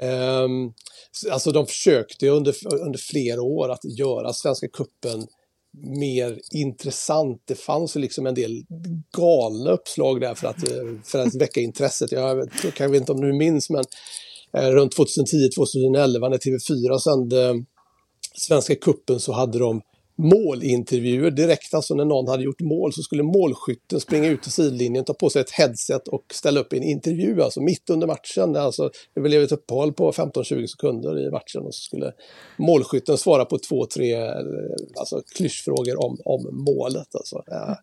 Um, 0.00 0.72
alltså 1.30 1.50
de 1.50 1.66
försökte 1.66 2.28
under, 2.28 2.54
under 2.80 2.98
flera 2.98 3.42
år 3.42 3.68
att 3.68 3.98
göra 3.98 4.32
Svenska 4.32 4.68
Kuppen 4.68 5.26
mer 5.78 6.40
intressant. 6.52 7.42
Det 7.44 7.54
fanns 7.54 7.96
ju 7.96 8.00
liksom 8.00 8.26
en 8.26 8.34
del 8.34 8.64
galna 9.16 9.70
uppslag 9.70 10.20
där 10.20 10.34
för 10.34 10.48
att, 10.48 10.70
eh, 10.70 10.84
för 11.04 11.18
att 11.18 11.34
väcka 11.34 11.60
intresset. 11.60 12.12
Jag 12.12 12.36
vet, 12.36 12.78
jag 12.78 12.88
vet 12.88 13.00
inte 13.00 13.12
om 13.12 13.20
du 13.20 13.32
minns, 13.32 13.70
men 13.70 13.84
eh, 14.56 14.70
runt 14.70 14.96
2010-2011 14.96 16.28
när 16.28 16.38
TV4 16.38 16.98
sände 16.98 17.64
Svenska 18.34 18.74
Kuppen 18.74 19.20
så 19.20 19.32
hade 19.32 19.58
de 19.58 19.82
målintervjuer 20.22 21.30
direkt. 21.30 21.74
Alltså 21.74 21.94
när 21.94 22.04
någon 22.04 22.28
hade 22.28 22.42
gjort 22.42 22.60
mål 22.60 22.92
så 22.92 23.02
skulle 23.02 23.22
målskytten 23.22 24.00
springa 24.00 24.28
ut 24.28 24.42
till 24.42 24.52
sidlinjen, 24.52 25.04
ta 25.04 25.14
på 25.14 25.30
sig 25.30 25.42
ett 25.42 25.50
headset 25.50 26.08
och 26.08 26.24
ställa 26.32 26.60
upp 26.60 26.72
en 26.72 26.82
intervju, 26.82 27.42
alltså 27.42 27.60
mitt 27.60 27.90
under 27.90 28.06
matchen. 28.06 28.56
Alltså, 28.56 28.90
det 29.14 29.20
blev 29.20 29.42
ett 29.42 29.52
uppehåll 29.52 29.92
på 29.92 30.12
15-20 30.12 30.66
sekunder 30.66 31.26
i 31.26 31.30
matchen 31.30 31.62
och 31.62 31.74
så 31.74 31.82
skulle 31.82 32.12
målskytten 32.56 33.18
svara 33.18 33.44
på 33.44 33.58
två, 33.58 33.86
tre 33.86 34.12
eh, 34.12 34.30
alltså, 34.98 35.22
klyschfrågor 35.36 36.04
om, 36.04 36.18
om 36.24 36.64
målet. 36.66 37.14
Alltså. 37.14 37.42
Ja, 37.46 37.76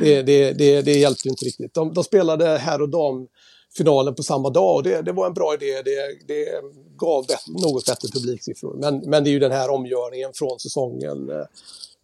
det, 0.00 0.22
det, 0.22 0.52
det, 0.52 0.82
det 0.82 0.98
hjälpte 0.98 1.28
inte 1.28 1.44
riktigt. 1.44 1.74
De, 1.74 1.94
de 1.94 2.04
spelade 2.04 2.58
här 2.58 2.82
och 2.82 2.90
dam 2.90 3.28
finalen 3.76 4.14
på 4.14 4.22
samma 4.22 4.50
dag 4.50 4.74
och 4.74 4.82
det, 4.82 5.02
det 5.02 5.12
var 5.12 5.26
en 5.26 5.34
bra 5.34 5.54
idé. 5.54 5.82
Det, 5.84 6.26
det 6.26 6.62
gav 6.96 7.26
något 7.48 7.86
bättre 7.86 8.08
publiksiffror. 8.12 8.74
Men, 8.74 8.98
men 8.98 9.24
det 9.24 9.30
är 9.30 9.32
ju 9.32 9.38
den 9.38 9.52
här 9.52 9.70
omgörningen 9.70 10.30
från 10.34 10.60
säsongen 10.60 11.30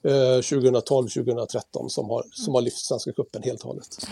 eh, 0.05 0.11
2012-2013 0.11 1.89
som 1.89 2.11
har, 2.11 2.23
som 2.31 2.55
har 2.55 2.63
lyft 2.63 2.79
Svenska 2.79 3.13
cupen 3.13 3.43
helt 3.43 3.61
och 3.61 3.69
hållet. 3.69 4.07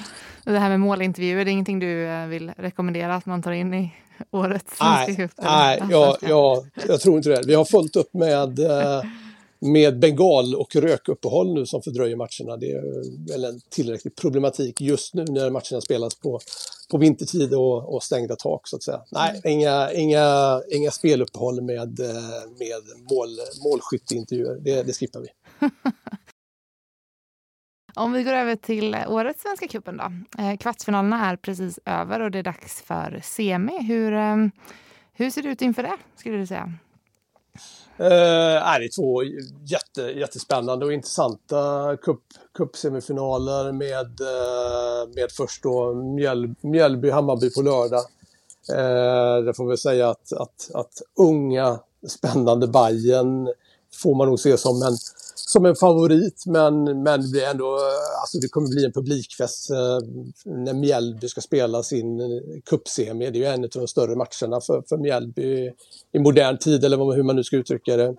Det 0.44 0.58
här 0.58 0.68
med 0.68 0.80
målintervjuer, 0.80 1.44
det 1.44 1.50
är 1.50 1.52
ingenting 1.52 1.78
du 1.78 2.06
eh, 2.06 2.26
vill 2.26 2.52
rekommendera 2.56 3.14
att 3.14 3.26
man 3.26 3.42
tar 3.42 3.52
in 3.52 3.74
i 3.74 3.92
årets 4.30 4.78
Svenska 4.78 5.14
cup? 5.14 5.30
Nej, 5.36 5.82
jag, 5.90 6.16
jag, 6.20 6.66
jag 6.88 7.00
tror 7.00 7.16
inte 7.16 7.28
det. 7.28 7.42
Vi 7.46 7.54
har 7.54 7.64
fullt 7.64 7.96
upp 7.96 8.14
med 8.14 8.58
eh, 8.58 9.02
med 9.60 9.98
bengal 9.98 10.54
och 10.54 10.76
rökuppehåll 10.76 11.54
nu 11.54 11.66
som 11.66 11.82
fördröjer 11.82 12.16
matcherna. 12.16 12.56
Det 12.56 12.72
är 12.72 13.32
väl 13.32 13.44
en 13.44 13.60
tillräcklig 13.70 14.16
problematik 14.16 14.80
just 14.80 15.14
nu 15.14 15.24
när 15.24 15.50
matcherna 15.50 15.80
spelas 15.80 16.14
på, 16.14 16.40
på 16.90 16.98
vintertid 16.98 17.54
och, 17.54 17.94
och 17.94 18.02
stängda 18.02 18.36
tak 18.36 18.68
så 18.68 18.76
att 18.76 18.82
säga. 18.82 19.02
Nej, 19.12 19.40
inga, 19.44 19.92
inga, 19.92 20.60
inga 20.70 20.90
speluppehåll 20.90 21.62
med, 21.62 21.98
med 22.58 22.82
mål, 23.10 23.28
målskytteintervjuer. 23.64 24.58
Det, 24.60 24.82
det 24.82 24.92
skippar 24.92 25.20
vi. 25.20 25.28
Om 27.94 28.12
vi 28.12 28.22
går 28.22 28.32
över 28.32 28.56
till 28.56 28.96
årets 29.08 29.42
Svenska 29.42 29.68
cupen 29.68 29.96
då. 29.96 30.42
Eh, 30.42 30.56
kvartsfinalerna 30.56 31.30
är 31.30 31.36
precis 31.36 31.78
över 31.84 32.20
och 32.20 32.30
det 32.30 32.38
är 32.38 32.42
dags 32.42 32.82
för 32.82 33.20
semi. 33.22 33.82
Hur, 33.82 34.12
eh, 34.12 34.36
hur 35.12 35.30
ser 35.30 35.42
det 35.42 35.48
ut 35.48 35.62
inför 35.62 35.82
det, 35.82 35.96
skulle 36.16 36.36
du 36.36 36.46
säga? 36.46 36.72
Eh, 37.98 38.68
är 38.68 38.80
det 38.80 38.86
är 38.86 38.96
två 38.96 39.22
jätte, 39.64 40.02
jättespännande 40.02 40.86
och 40.86 40.92
intressanta 40.92 41.96
cup, 41.96 42.20
cupsemifinaler 42.54 43.72
med, 43.72 44.20
eh, 44.20 45.08
med 45.14 45.32
först 45.32 45.62
då 45.62 45.94
Mjäl, 45.94 46.54
Mjällby-Hammarby 46.60 47.54
på 47.54 47.62
lördag. 47.62 48.04
Eh, 48.72 49.44
det 49.44 49.54
får 49.54 49.70
vi 49.70 49.76
säga 49.76 50.10
att, 50.10 50.32
att, 50.32 50.70
att 50.74 51.02
unga 51.18 51.78
spännande 52.08 52.68
Bayern 52.68 53.48
får 53.94 54.14
man 54.14 54.28
nog 54.28 54.40
se 54.40 54.58
som 54.58 54.82
en, 54.82 54.96
som 55.34 55.66
en 55.66 55.76
favorit 55.76 56.44
men, 56.46 57.02
men 57.02 57.22
det 57.22 57.28
blir 57.28 57.44
ändå, 57.44 57.78
alltså 58.20 58.38
det 58.38 58.48
kommer 58.48 58.68
bli 58.68 58.84
en 58.84 58.92
publikfest 58.92 59.70
eh, 59.70 59.98
när 60.44 60.74
Mjällby 60.74 61.28
ska 61.28 61.40
spela 61.40 61.82
sin 61.82 62.20
eh, 62.20 62.26
cupsemi. 62.70 63.30
Det 63.30 63.38
är 63.38 63.40
ju 63.40 63.46
en 63.46 63.64
av 63.64 63.70
de 63.70 63.88
större 63.88 64.16
matcherna 64.16 64.60
för, 64.60 64.82
för 64.88 64.96
Mjällby 64.96 65.70
i 66.12 66.18
modern 66.18 66.58
tid 66.58 66.84
eller 66.84 67.14
hur 67.14 67.22
man 67.22 67.36
nu 67.36 67.44
ska 67.44 67.56
uttrycka 67.56 67.96
det. 67.96 68.14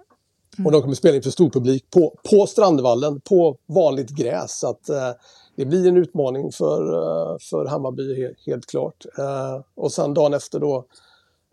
Och 0.66 0.72
de 0.72 0.82
kommer 0.82 0.96
spela 0.96 1.16
inför 1.16 1.30
stor 1.30 1.50
publik 1.50 1.86
på, 1.92 2.16
på 2.32 2.48
Strandvallen, 2.48 3.22
på 3.22 3.58
vanligt 3.66 4.10
gräs. 4.10 4.60
Så 4.60 4.70
att, 4.70 4.90
eh, 4.90 5.12
det 5.56 5.66
blir 5.66 5.88
en 5.88 5.98
utmaning 5.98 6.52
för, 6.52 6.94
eh, 6.94 7.38
för 7.50 7.66
Hammarby 7.66 8.22
helt, 8.22 8.38
helt 8.46 8.66
klart. 8.66 9.06
Eh, 9.18 9.62
och 9.76 9.92
sen 9.92 10.14
dagen 10.14 10.34
efter 10.34 10.60
då 10.60 10.86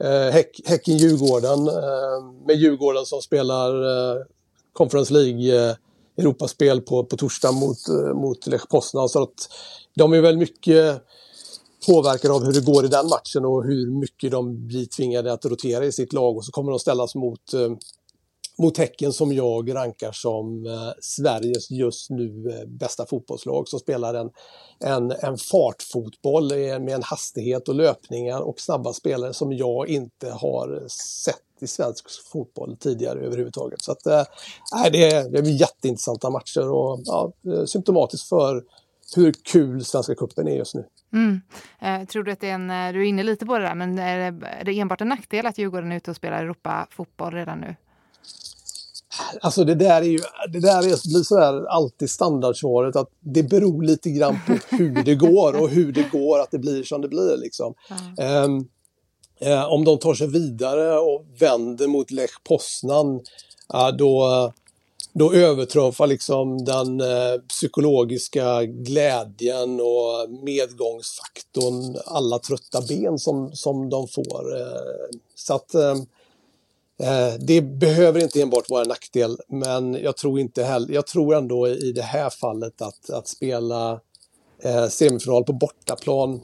eh, 0.02 0.32
häck, 0.32 0.60
Häcken-Djurgården 0.64 1.68
eh, 1.68 2.46
med 2.46 2.56
Djurgården 2.56 3.06
som 3.06 3.22
spelar 3.22 3.82
eh, 3.82 4.22
Conference 4.72 5.12
League 5.12 5.68
eh, 5.68 5.76
Europaspel 6.18 6.80
på, 6.80 7.04
på 7.04 7.16
torsdag 7.16 7.52
mot, 7.52 7.88
eh, 7.88 8.14
mot 8.14 8.46
Lech 8.46 8.68
Poznan. 8.68 9.08
Så 9.08 9.22
att 9.22 9.48
de 9.96 10.12
är 10.12 10.20
väl 10.20 10.36
mycket 10.36 11.02
påverkade 11.86 12.34
av 12.34 12.44
hur 12.44 12.52
det 12.52 12.60
går 12.60 12.84
i 12.84 12.88
den 12.88 13.08
matchen 13.08 13.44
och 13.44 13.64
hur 13.64 13.90
mycket 13.90 14.30
de 14.30 14.66
blir 14.66 14.86
tvingade 14.86 15.32
att 15.32 15.44
rotera 15.44 15.84
i 15.84 15.92
sitt 15.92 16.12
lag 16.12 16.36
och 16.36 16.44
så 16.44 16.52
kommer 16.52 16.70
de 16.70 16.78
ställas 16.78 17.14
mot 17.14 17.54
eh, 17.54 17.70
mot 18.58 18.78
Häcken 18.78 19.12
som 19.12 19.32
jag 19.32 19.74
rankar 19.74 20.12
som 20.12 20.66
eh, 20.66 20.92
Sveriges 21.00 21.70
just 21.70 22.10
nu 22.10 22.50
eh, 22.50 22.68
bästa 22.68 23.06
fotbollslag 23.06 23.68
som 23.68 23.78
spelar 23.78 24.14
en, 24.14 24.30
en, 24.80 25.10
en 25.10 25.38
fartfotboll 25.38 26.52
eh, 26.52 26.78
med 26.78 26.94
en 26.94 27.02
hastighet 27.02 27.68
och 27.68 27.74
löpningar 27.74 28.40
och 28.40 28.60
snabba 28.60 28.92
spelare 28.92 29.34
som 29.34 29.52
jag 29.52 29.88
inte 29.88 30.30
har 30.30 30.88
sett 31.24 31.40
i 31.60 31.66
svensk 31.66 32.06
fotboll 32.32 32.76
tidigare 32.76 33.20
överhuvudtaget. 33.20 33.82
Så 33.82 33.92
att, 33.92 34.06
äh, 34.06 34.22
det, 34.92 35.12
är, 35.12 35.28
det 35.30 35.38
är 35.38 35.60
jätteintressanta 35.60 36.30
matcher 36.30 36.70
och 36.70 37.00
ja, 37.04 37.32
symptomatiskt 37.66 38.28
för 38.28 38.62
hur 39.16 39.32
kul 39.32 39.84
Svenska 39.84 40.14
cupen 40.14 40.48
är 40.48 40.56
just 40.56 40.74
nu. 40.74 40.84
Mm. 41.12 41.40
Eh, 41.80 42.08
tror 42.08 42.22
du 42.22 42.32
att 42.32 42.40
det 42.40 42.48
är 42.48 42.54
en, 42.54 42.94
du 42.94 43.00
är 43.00 43.04
inne 43.04 43.22
lite 43.22 43.46
på 43.46 43.58
det 43.58 43.64
där, 43.64 43.74
men 43.74 43.98
är 43.98 44.18
det, 44.18 44.46
är 44.46 44.64
det 44.64 44.80
enbart 44.80 45.00
en 45.00 45.08
nackdel 45.08 45.46
att 45.46 45.58
Djurgården 45.58 45.92
är 45.92 45.96
ute 45.96 46.10
och 46.10 46.16
spelar 46.16 46.38
Europa-fotboll 46.38 47.32
redan 47.32 47.60
nu? 47.60 47.76
Alltså 49.40 49.64
det 49.64 49.74
där 49.74 50.02
är 50.02 50.06
ju, 50.06 50.18
det 50.52 50.60
där 50.60 50.78
är, 50.78 51.08
blir 51.08 51.22
sådär 51.22 51.66
alltid 51.66 52.10
standardsvaret 52.10 52.96
att 52.96 53.08
det 53.20 53.42
beror 53.42 53.82
lite 53.82 54.10
grann 54.10 54.38
på 54.46 54.52
hur 54.76 55.02
det 55.02 55.14
går 55.14 55.62
och 55.62 55.68
hur 55.68 55.92
det 55.92 56.08
går 56.12 56.38
att 56.38 56.50
det 56.50 56.58
blir 56.58 56.82
som 56.82 57.00
det 57.00 57.08
blir 57.08 57.36
liksom. 57.36 57.74
Mm. 58.18 58.44
Um, 58.44 58.68
uh, 59.46 59.72
om 59.72 59.84
de 59.84 59.98
tar 59.98 60.14
sig 60.14 60.26
vidare 60.26 60.98
och 60.98 61.26
vänder 61.38 61.86
mot 61.86 62.10
Lech 62.10 62.42
Poznan, 62.44 63.14
uh, 63.74 63.88
då, 63.98 64.52
då 65.12 65.32
överträffar 65.32 66.06
liksom 66.06 66.64
den 66.64 67.00
uh, 67.00 67.40
psykologiska 67.48 68.64
glädjen 68.64 69.80
och 69.80 70.30
medgångsfaktorn 70.44 71.96
alla 72.06 72.38
trötta 72.38 72.80
ben 72.88 73.18
som, 73.18 73.52
som 73.52 73.90
de 73.90 74.08
får. 74.08 74.44
så 75.34 75.54
att 75.54 75.74
ehm, 75.74 75.98
Eh, 75.98 76.02
Eh, 77.00 77.34
det 77.40 77.62
behöver 77.62 78.22
inte 78.22 78.42
enbart 78.42 78.70
vara 78.70 78.82
en 78.82 78.88
nackdel, 78.88 79.36
men 79.48 79.94
jag 79.94 80.16
tror, 80.16 80.40
inte 80.40 80.64
heller, 80.64 80.94
jag 80.94 81.06
tror 81.06 81.34
ändå 81.34 81.68
i 81.68 81.92
det 81.92 82.02
här 82.02 82.30
fallet 82.30 82.82
att, 82.82 83.10
att 83.10 83.28
spela 83.28 84.00
eh, 84.62 84.88
semifinal 84.88 85.44
på 85.44 85.52
bortaplan 85.52 86.40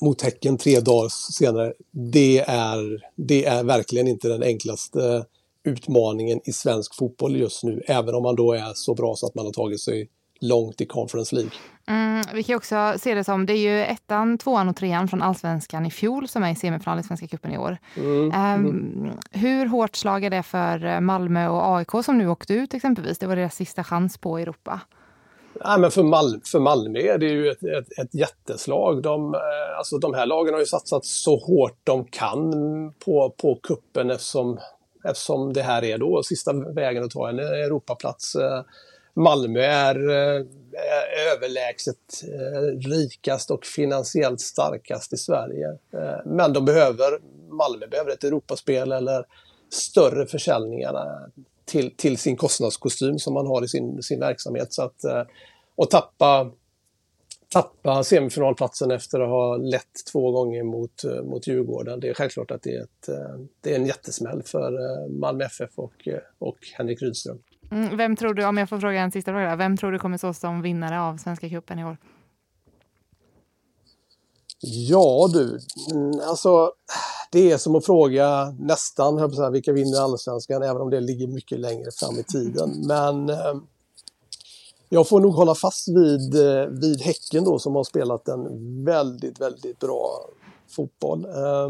mot 0.00 0.22
Häcken 0.22 0.58
tre 0.58 0.80
dagar 0.80 1.08
senare, 1.32 1.72
det 1.90 2.38
är, 2.38 3.04
det 3.16 3.44
är 3.44 3.64
verkligen 3.64 4.08
inte 4.08 4.28
den 4.28 4.42
enklaste 4.42 5.24
utmaningen 5.64 6.40
i 6.44 6.52
svensk 6.52 6.94
fotboll 6.94 7.36
just 7.36 7.62
nu, 7.62 7.82
även 7.86 8.14
om 8.14 8.22
man 8.22 8.36
då 8.36 8.52
är 8.52 8.72
så 8.74 8.94
bra 8.94 9.16
så 9.16 9.26
att 9.26 9.34
man 9.34 9.44
har 9.44 9.52
tagit 9.52 9.80
sig 9.80 10.08
långt 10.40 10.80
i 10.80 10.86
Conference 10.86 11.34
League. 11.34 11.52
Mm, 11.86 12.22
vi 12.34 12.42
kan 12.42 12.56
också 12.56 12.94
se 12.98 13.14
det 13.14 13.24
som, 13.24 13.46
det 13.46 13.52
är 13.52 13.56
ju 13.56 13.80
ettan, 13.80 14.38
tvåan 14.38 14.68
och 14.68 14.76
trean 14.76 15.08
från 15.08 15.22
allsvenskan 15.22 15.86
i 15.86 15.90
fjol 15.90 16.28
som 16.28 16.42
är 16.42 16.52
i 16.52 16.54
semifinal 16.54 17.00
i 17.00 17.02
Svenska 17.02 17.26
cupen 17.26 17.52
i 17.52 17.58
år. 17.58 17.78
Mm, 17.96 18.66
um, 18.66 19.10
Hur 19.30 19.66
hårt 19.66 19.96
slag 19.96 20.24
är 20.24 20.30
det 20.30 20.42
för 20.42 21.00
Malmö 21.00 21.48
och 21.48 21.76
AIK 21.76 22.04
som 22.04 22.18
nu 22.18 22.28
åkte 22.28 22.54
ut 22.54 22.74
exempelvis? 22.74 23.18
Det 23.18 23.26
var 23.26 23.36
deras 23.36 23.54
sista 23.54 23.84
chans 23.84 24.18
på 24.18 24.38
Europa. 24.38 24.80
Ja, 25.60 25.78
men 25.78 25.90
för, 25.90 26.02
Mal 26.02 26.40
för 26.44 26.58
Malmö 26.58 26.98
är 26.98 27.18
det 27.18 27.26
ju 27.26 27.48
ett, 27.48 27.62
ett, 27.62 27.98
ett 27.98 28.14
jätteslag. 28.14 29.02
De, 29.02 29.34
eh, 29.34 29.78
alltså, 29.78 29.98
de 29.98 30.14
här 30.14 30.26
lagen 30.26 30.54
har 30.54 30.60
ju 30.60 30.66
satsat 30.66 31.04
så 31.04 31.36
hårt 31.36 31.78
de 31.84 32.04
kan 32.04 32.52
på, 33.04 33.30
på 33.30 33.58
kuppen 33.62 34.10
eftersom, 34.10 34.58
eftersom 35.04 35.52
det 35.52 35.62
här 35.62 35.84
är 35.84 35.98
då 35.98 36.22
sista 36.22 36.52
vägen 36.52 37.04
att 37.04 37.10
ta 37.10 37.28
en 37.28 37.38
Europaplats. 37.38 38.36
Malmö 39.14 39.60
är, 39.60 40.08
eh, 40.10 40.46
är 40.72 41.36
överlägset 41.36 41.96
eh, 42.22 42.88
rikast 42.88 43.50
och 43.50 43.66
finansiellt 43.66 44.40
starkast 44.40 45.12
i 45.12 45.16
Sverige. 45.16 45.68
Eh, 45.68 46.26
men 46.26 46.52
de 46.52 46.64
behöver, 46.64 47.18
Malmö 47.50 47.86
behöver 47.86 48.10
ett 48.10 48.24
Europaspel 48.24 48.92
eller 48.92 49.24
större 49.70 50.26
försäljningar 50.26 50.94
till, 51.64 51.96
till 51.96 52.18
sin 52.18 52.36
kostnadskostym 52.36 53.18
som 53.18 53.34
man 53.34 53.46
har 53.46 53.64
i 53.64 53.68
sin, 53.68 54.02
sin 54.02 54.20
verksamhet. 54.20 54.72
Så 54.72 54.82
att, 54.82 55.04
och 55.76 55.90
tappa, 55.90 56.50
tappa 57.48 58.04
semifinalplatsen 58.04 58.90
efter 58.90 59.20
att 59.20 59.28
ha 59.28 59.56
lett 59.56 60.06
två 60.12 60.30
gånger 60.30 60.62
mot, 60.62 61.04
mot 61.24 61.46
Djurgården. 61.46 62.00
Det 62.00 62.08
är 62.08 62.14
självklart 62.14 62.50
att 62.50 62.62
det 62.62 62.74
är, 62.74 62.82
ett, 62.82 63.08
det 63.60 63.72
är 63.72 63.76
en 63.76 63.86
jättesmäll 63.86 64.42
för 64.42 65.08
Malmö 65.08 65.44
FF 65.44 65.70
och, 65.74 66.08
och 66.38 66.58
Henrik 66.76 67.02
Rydström. 67.02 67.38
Mm, 67.70 67.96
vem 67.96 68.16
tror 68.16 68.34
du, 68.34 68.44
om 68.44 68.56
jag 68.56 68.68
får 68.68 68.78
fråga 68.78 69.00
en 69.00 69.10
sista 69.10 69.32
fråga, 69.32 69.56
vem 69.56 69.76
tror 69.76 69.92
du 69.92 69.98
kommer 69.98 70.18
stå 70.18 70.34
som 70.34 70.62
vinnare 70.62 71.00
av 71.00 71.16
Svenska 71.16 71.48
cupen 71.48 71.78
i 71.78 71.84
år? 71.84 71.96
Ja 74.62 75.28
du, 75.32 75.60
mm, 75.90 76.20
alltså 76.28 76.72
det 77.32 77.52
är 77.52 77.58
som 77.58 77.74
att 77.74 77.86
fråga 77.86 78.54
nästan, 78.58 79.18
jag 79.18 79.34
säga, 79.34 79.50
vilka 79.50 79.72
vinner 79.72 80.00
allsvenskan, 80.00 80.62
även 80.62 80.82
om 80.82 80.90
det 80.90 81.00
ligger 81.00 81.26
mycket 81.26 81.60
längre 81.60 81.90
fram 81.90 82.18
i 82.18 82.22
tiden. 82.22 82.86
Men 82.86 83.28
eh, 83.28 83.54
jag 84.88 85.08
får 85.08 85.20
nog 85.20 85.34
hålla 85.34 85.54
fast 85.54 85.88
vid, 85.88 86.34
eh, 86.34 86.66
vid 86.66 87.00
Häcken 87.00 87.44
då 87.44 87.58
som 87.58 87.74
har 87.74 87.84
spelat 87.84 88.28
en 88.28 88.44
väldigt, 88.84 89.40
väldigt 89.40 89.78
bra 89.78 90.28
fotboll. 90.68 91.24
Eh, 91.24 91.68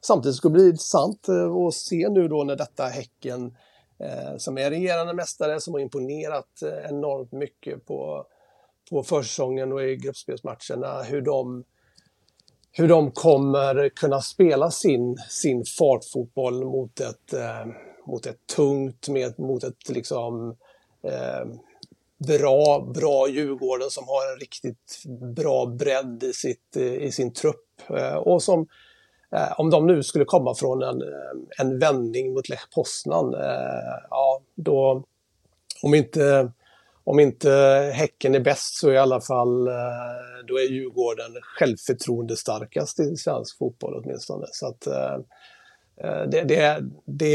samtidigt 0.00 0.36
ska 0.36 0.48
det 0.48 0.52
bli 0.52 0.66
intressant 0.66 1.28
eh, 1.28 1.52
att 1.56 1.74
se 1.74 2.08
nu 2.08 2.28
då 2.28 2.44
när 2.44 2.56
detta 2.56 2.84
Häcken 2.84 3.46
eh, 3.46 3.52
Eh, 4.00 4.36
som 4.36 4.58
är 4.58 4.70
regerande 4.70 5.14
mästare, 5.14 5.60
som 5.60 5.74
har 5.74 5.80
imponerat 5.80 6.62
eh, 6.62 6.90
enormt 6.90 7.32
mycket 7.32 7.86
på, 7.86 8.26
på 8.90 9.02
försäsongen 9.02 9.72
och 9.72 9.82
i 9.84 9.96
gruppspelsmatcherna, 9.96 11.02
hur 11.02 11.20
de, 11.20 11.64
hur 12.72 12.88
de 12.88 13.10
kommer 13.10 13.88
kunna 13.88 14.20
spela 14.20 14.70
sin, 14.70 15.16
sin 15.28 15.64
fartfotboll 15.78 16.64
mot 16.64 17.00
ett, 17.00 17.32
eh, 17.32 17.66
mot 18.06 18.26
ett 18.26 18.46
tungt, 18.56 19.08
med, 19.08 19.38
mot 19.38 19.64
ett 19.64 19.88
liksom 19.88 20.56
eh, 21.02 21.46
bra, 22.18 22.90
bra 22.94 23.28
Djurgården 23.28 23.90
som 23.90 24.04
har 24.04 24.32
en 24.32 24.40
riktigt 24.40 25.02
bra 25.36 25.66
bredd 25.66 26.22
i, 26.22 26.32
sitt, 26.32 26.76
i 26.76 27.12
sin 27.12 27.32
trupp 27.32 27.90
eh, 27.90 28.16
och 28.16 28.42
som 28.42 28.66
Eh, 29.32 29.60
om 29.60 29.70
de 29.70 29.86
nu 29.86 30.02
skulle 30.02 30.24
komma 30.24 30.54
från 30.54 30.82
en, 30.82 31.02
eh, 31.02 31.58
en 31.58 31.78
vändning 31.78 32.34
mot 32.34 32.48
Lech 32.48 32.70
Poznan, 32.74 33.34
eh, 33.34 33.98
ja 34.10 34.40
då, 34.54 35.04
om 35.82 35.94
inte, 35.94 36.52
om 37.04 37.20
inte 37.20 37.50
Häcken 37.94 38.34
är 38.34 38.40
bäst 38.40 38.74
så 38.74 38.92
i 38.92 38.98
alla 38.98 39.20
fall 39.20 39.66
eh, 39.68 40.44
då 40.48 40.58
är 40.58 40.70
Djurgården 40.70 41.32
självförtroende 41.42 42.36
starkast 42.36 43.00
i 43.00 43.16
svensk 43.16 43.58
fotboll 43.58 44.02
åtminstone. 44.04 44.46
Så 44.50 44.66
att, 44.66 44.86
det, 46.02 46.44
det, 46.44 46.84
det, 47.04 47.32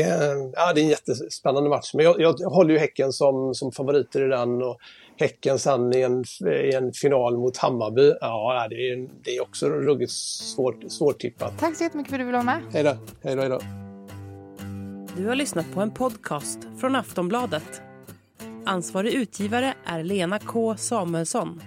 ja, 0.55 0.73
det 0.73 0.81
är 0.81 0.83
en 0.83 0.89
jättespännande 0.89 1.69
match. 1.69 1.93
Men 1.93 2.05
jag, 2.05 2.15
jag 2.19 2.49
håller 2.49 2.73
ju 2.73 2.79
Häcken 2.79 3.13
som, 3.13 3.53
som 3.55 3.71
favoriter 3.71 4.25
i 4.25 4.29
den. 4.29 4.63
Och 4.63 4.77
Häcken 5.17 5.59
sen 5.59 5.95
i 5.95 6.01
en, 6.01 6.23
i 6.63 6.75
en 6.75 6.93
final 6.93 7.37
mot 7.37 7.57
Hammarby. 7.57 8.13
Ja, 8.21 8.67
det 8.69 8.75
är, 8.75 9.09
det 9.23 9.37
är 9.37 9.41
också 9.41 9.69
ruggigt 9.69 10.11
svårt, 10.11 10.91
svårtippat. 10.91 11.59
Tack 11.59 11.75
så 11.75 11.83
jättemycket 11.83 12.09
för 12.09 12.15
att 12.15 12.21
du 12.21 12.25
ville 12.25 12.37
vara 12.37 12.43
med. 12.43 12.61
Hej 12.73 12.83
då. 12.83 12.97
Hej 13.23 13.35
då, 13.35 13.41
hej 13.41 13.49
då. 13.49 13.59
Du 15.17 15.27
har 15.27 15.35
lyssnat 15.35 15.65
på 15.73 15.81
en 15.81 15.91
podcast 15.91 16.59
från 16.79 16.95
Aftonbladet. 16.95 17.81
Ansvarig 18.65 19.13
utgivare 19.13 19.73
är 19.85 20.03
Lena 20.03 20.39
K 20.39 20.77
Samuelsson. 20.77 21.61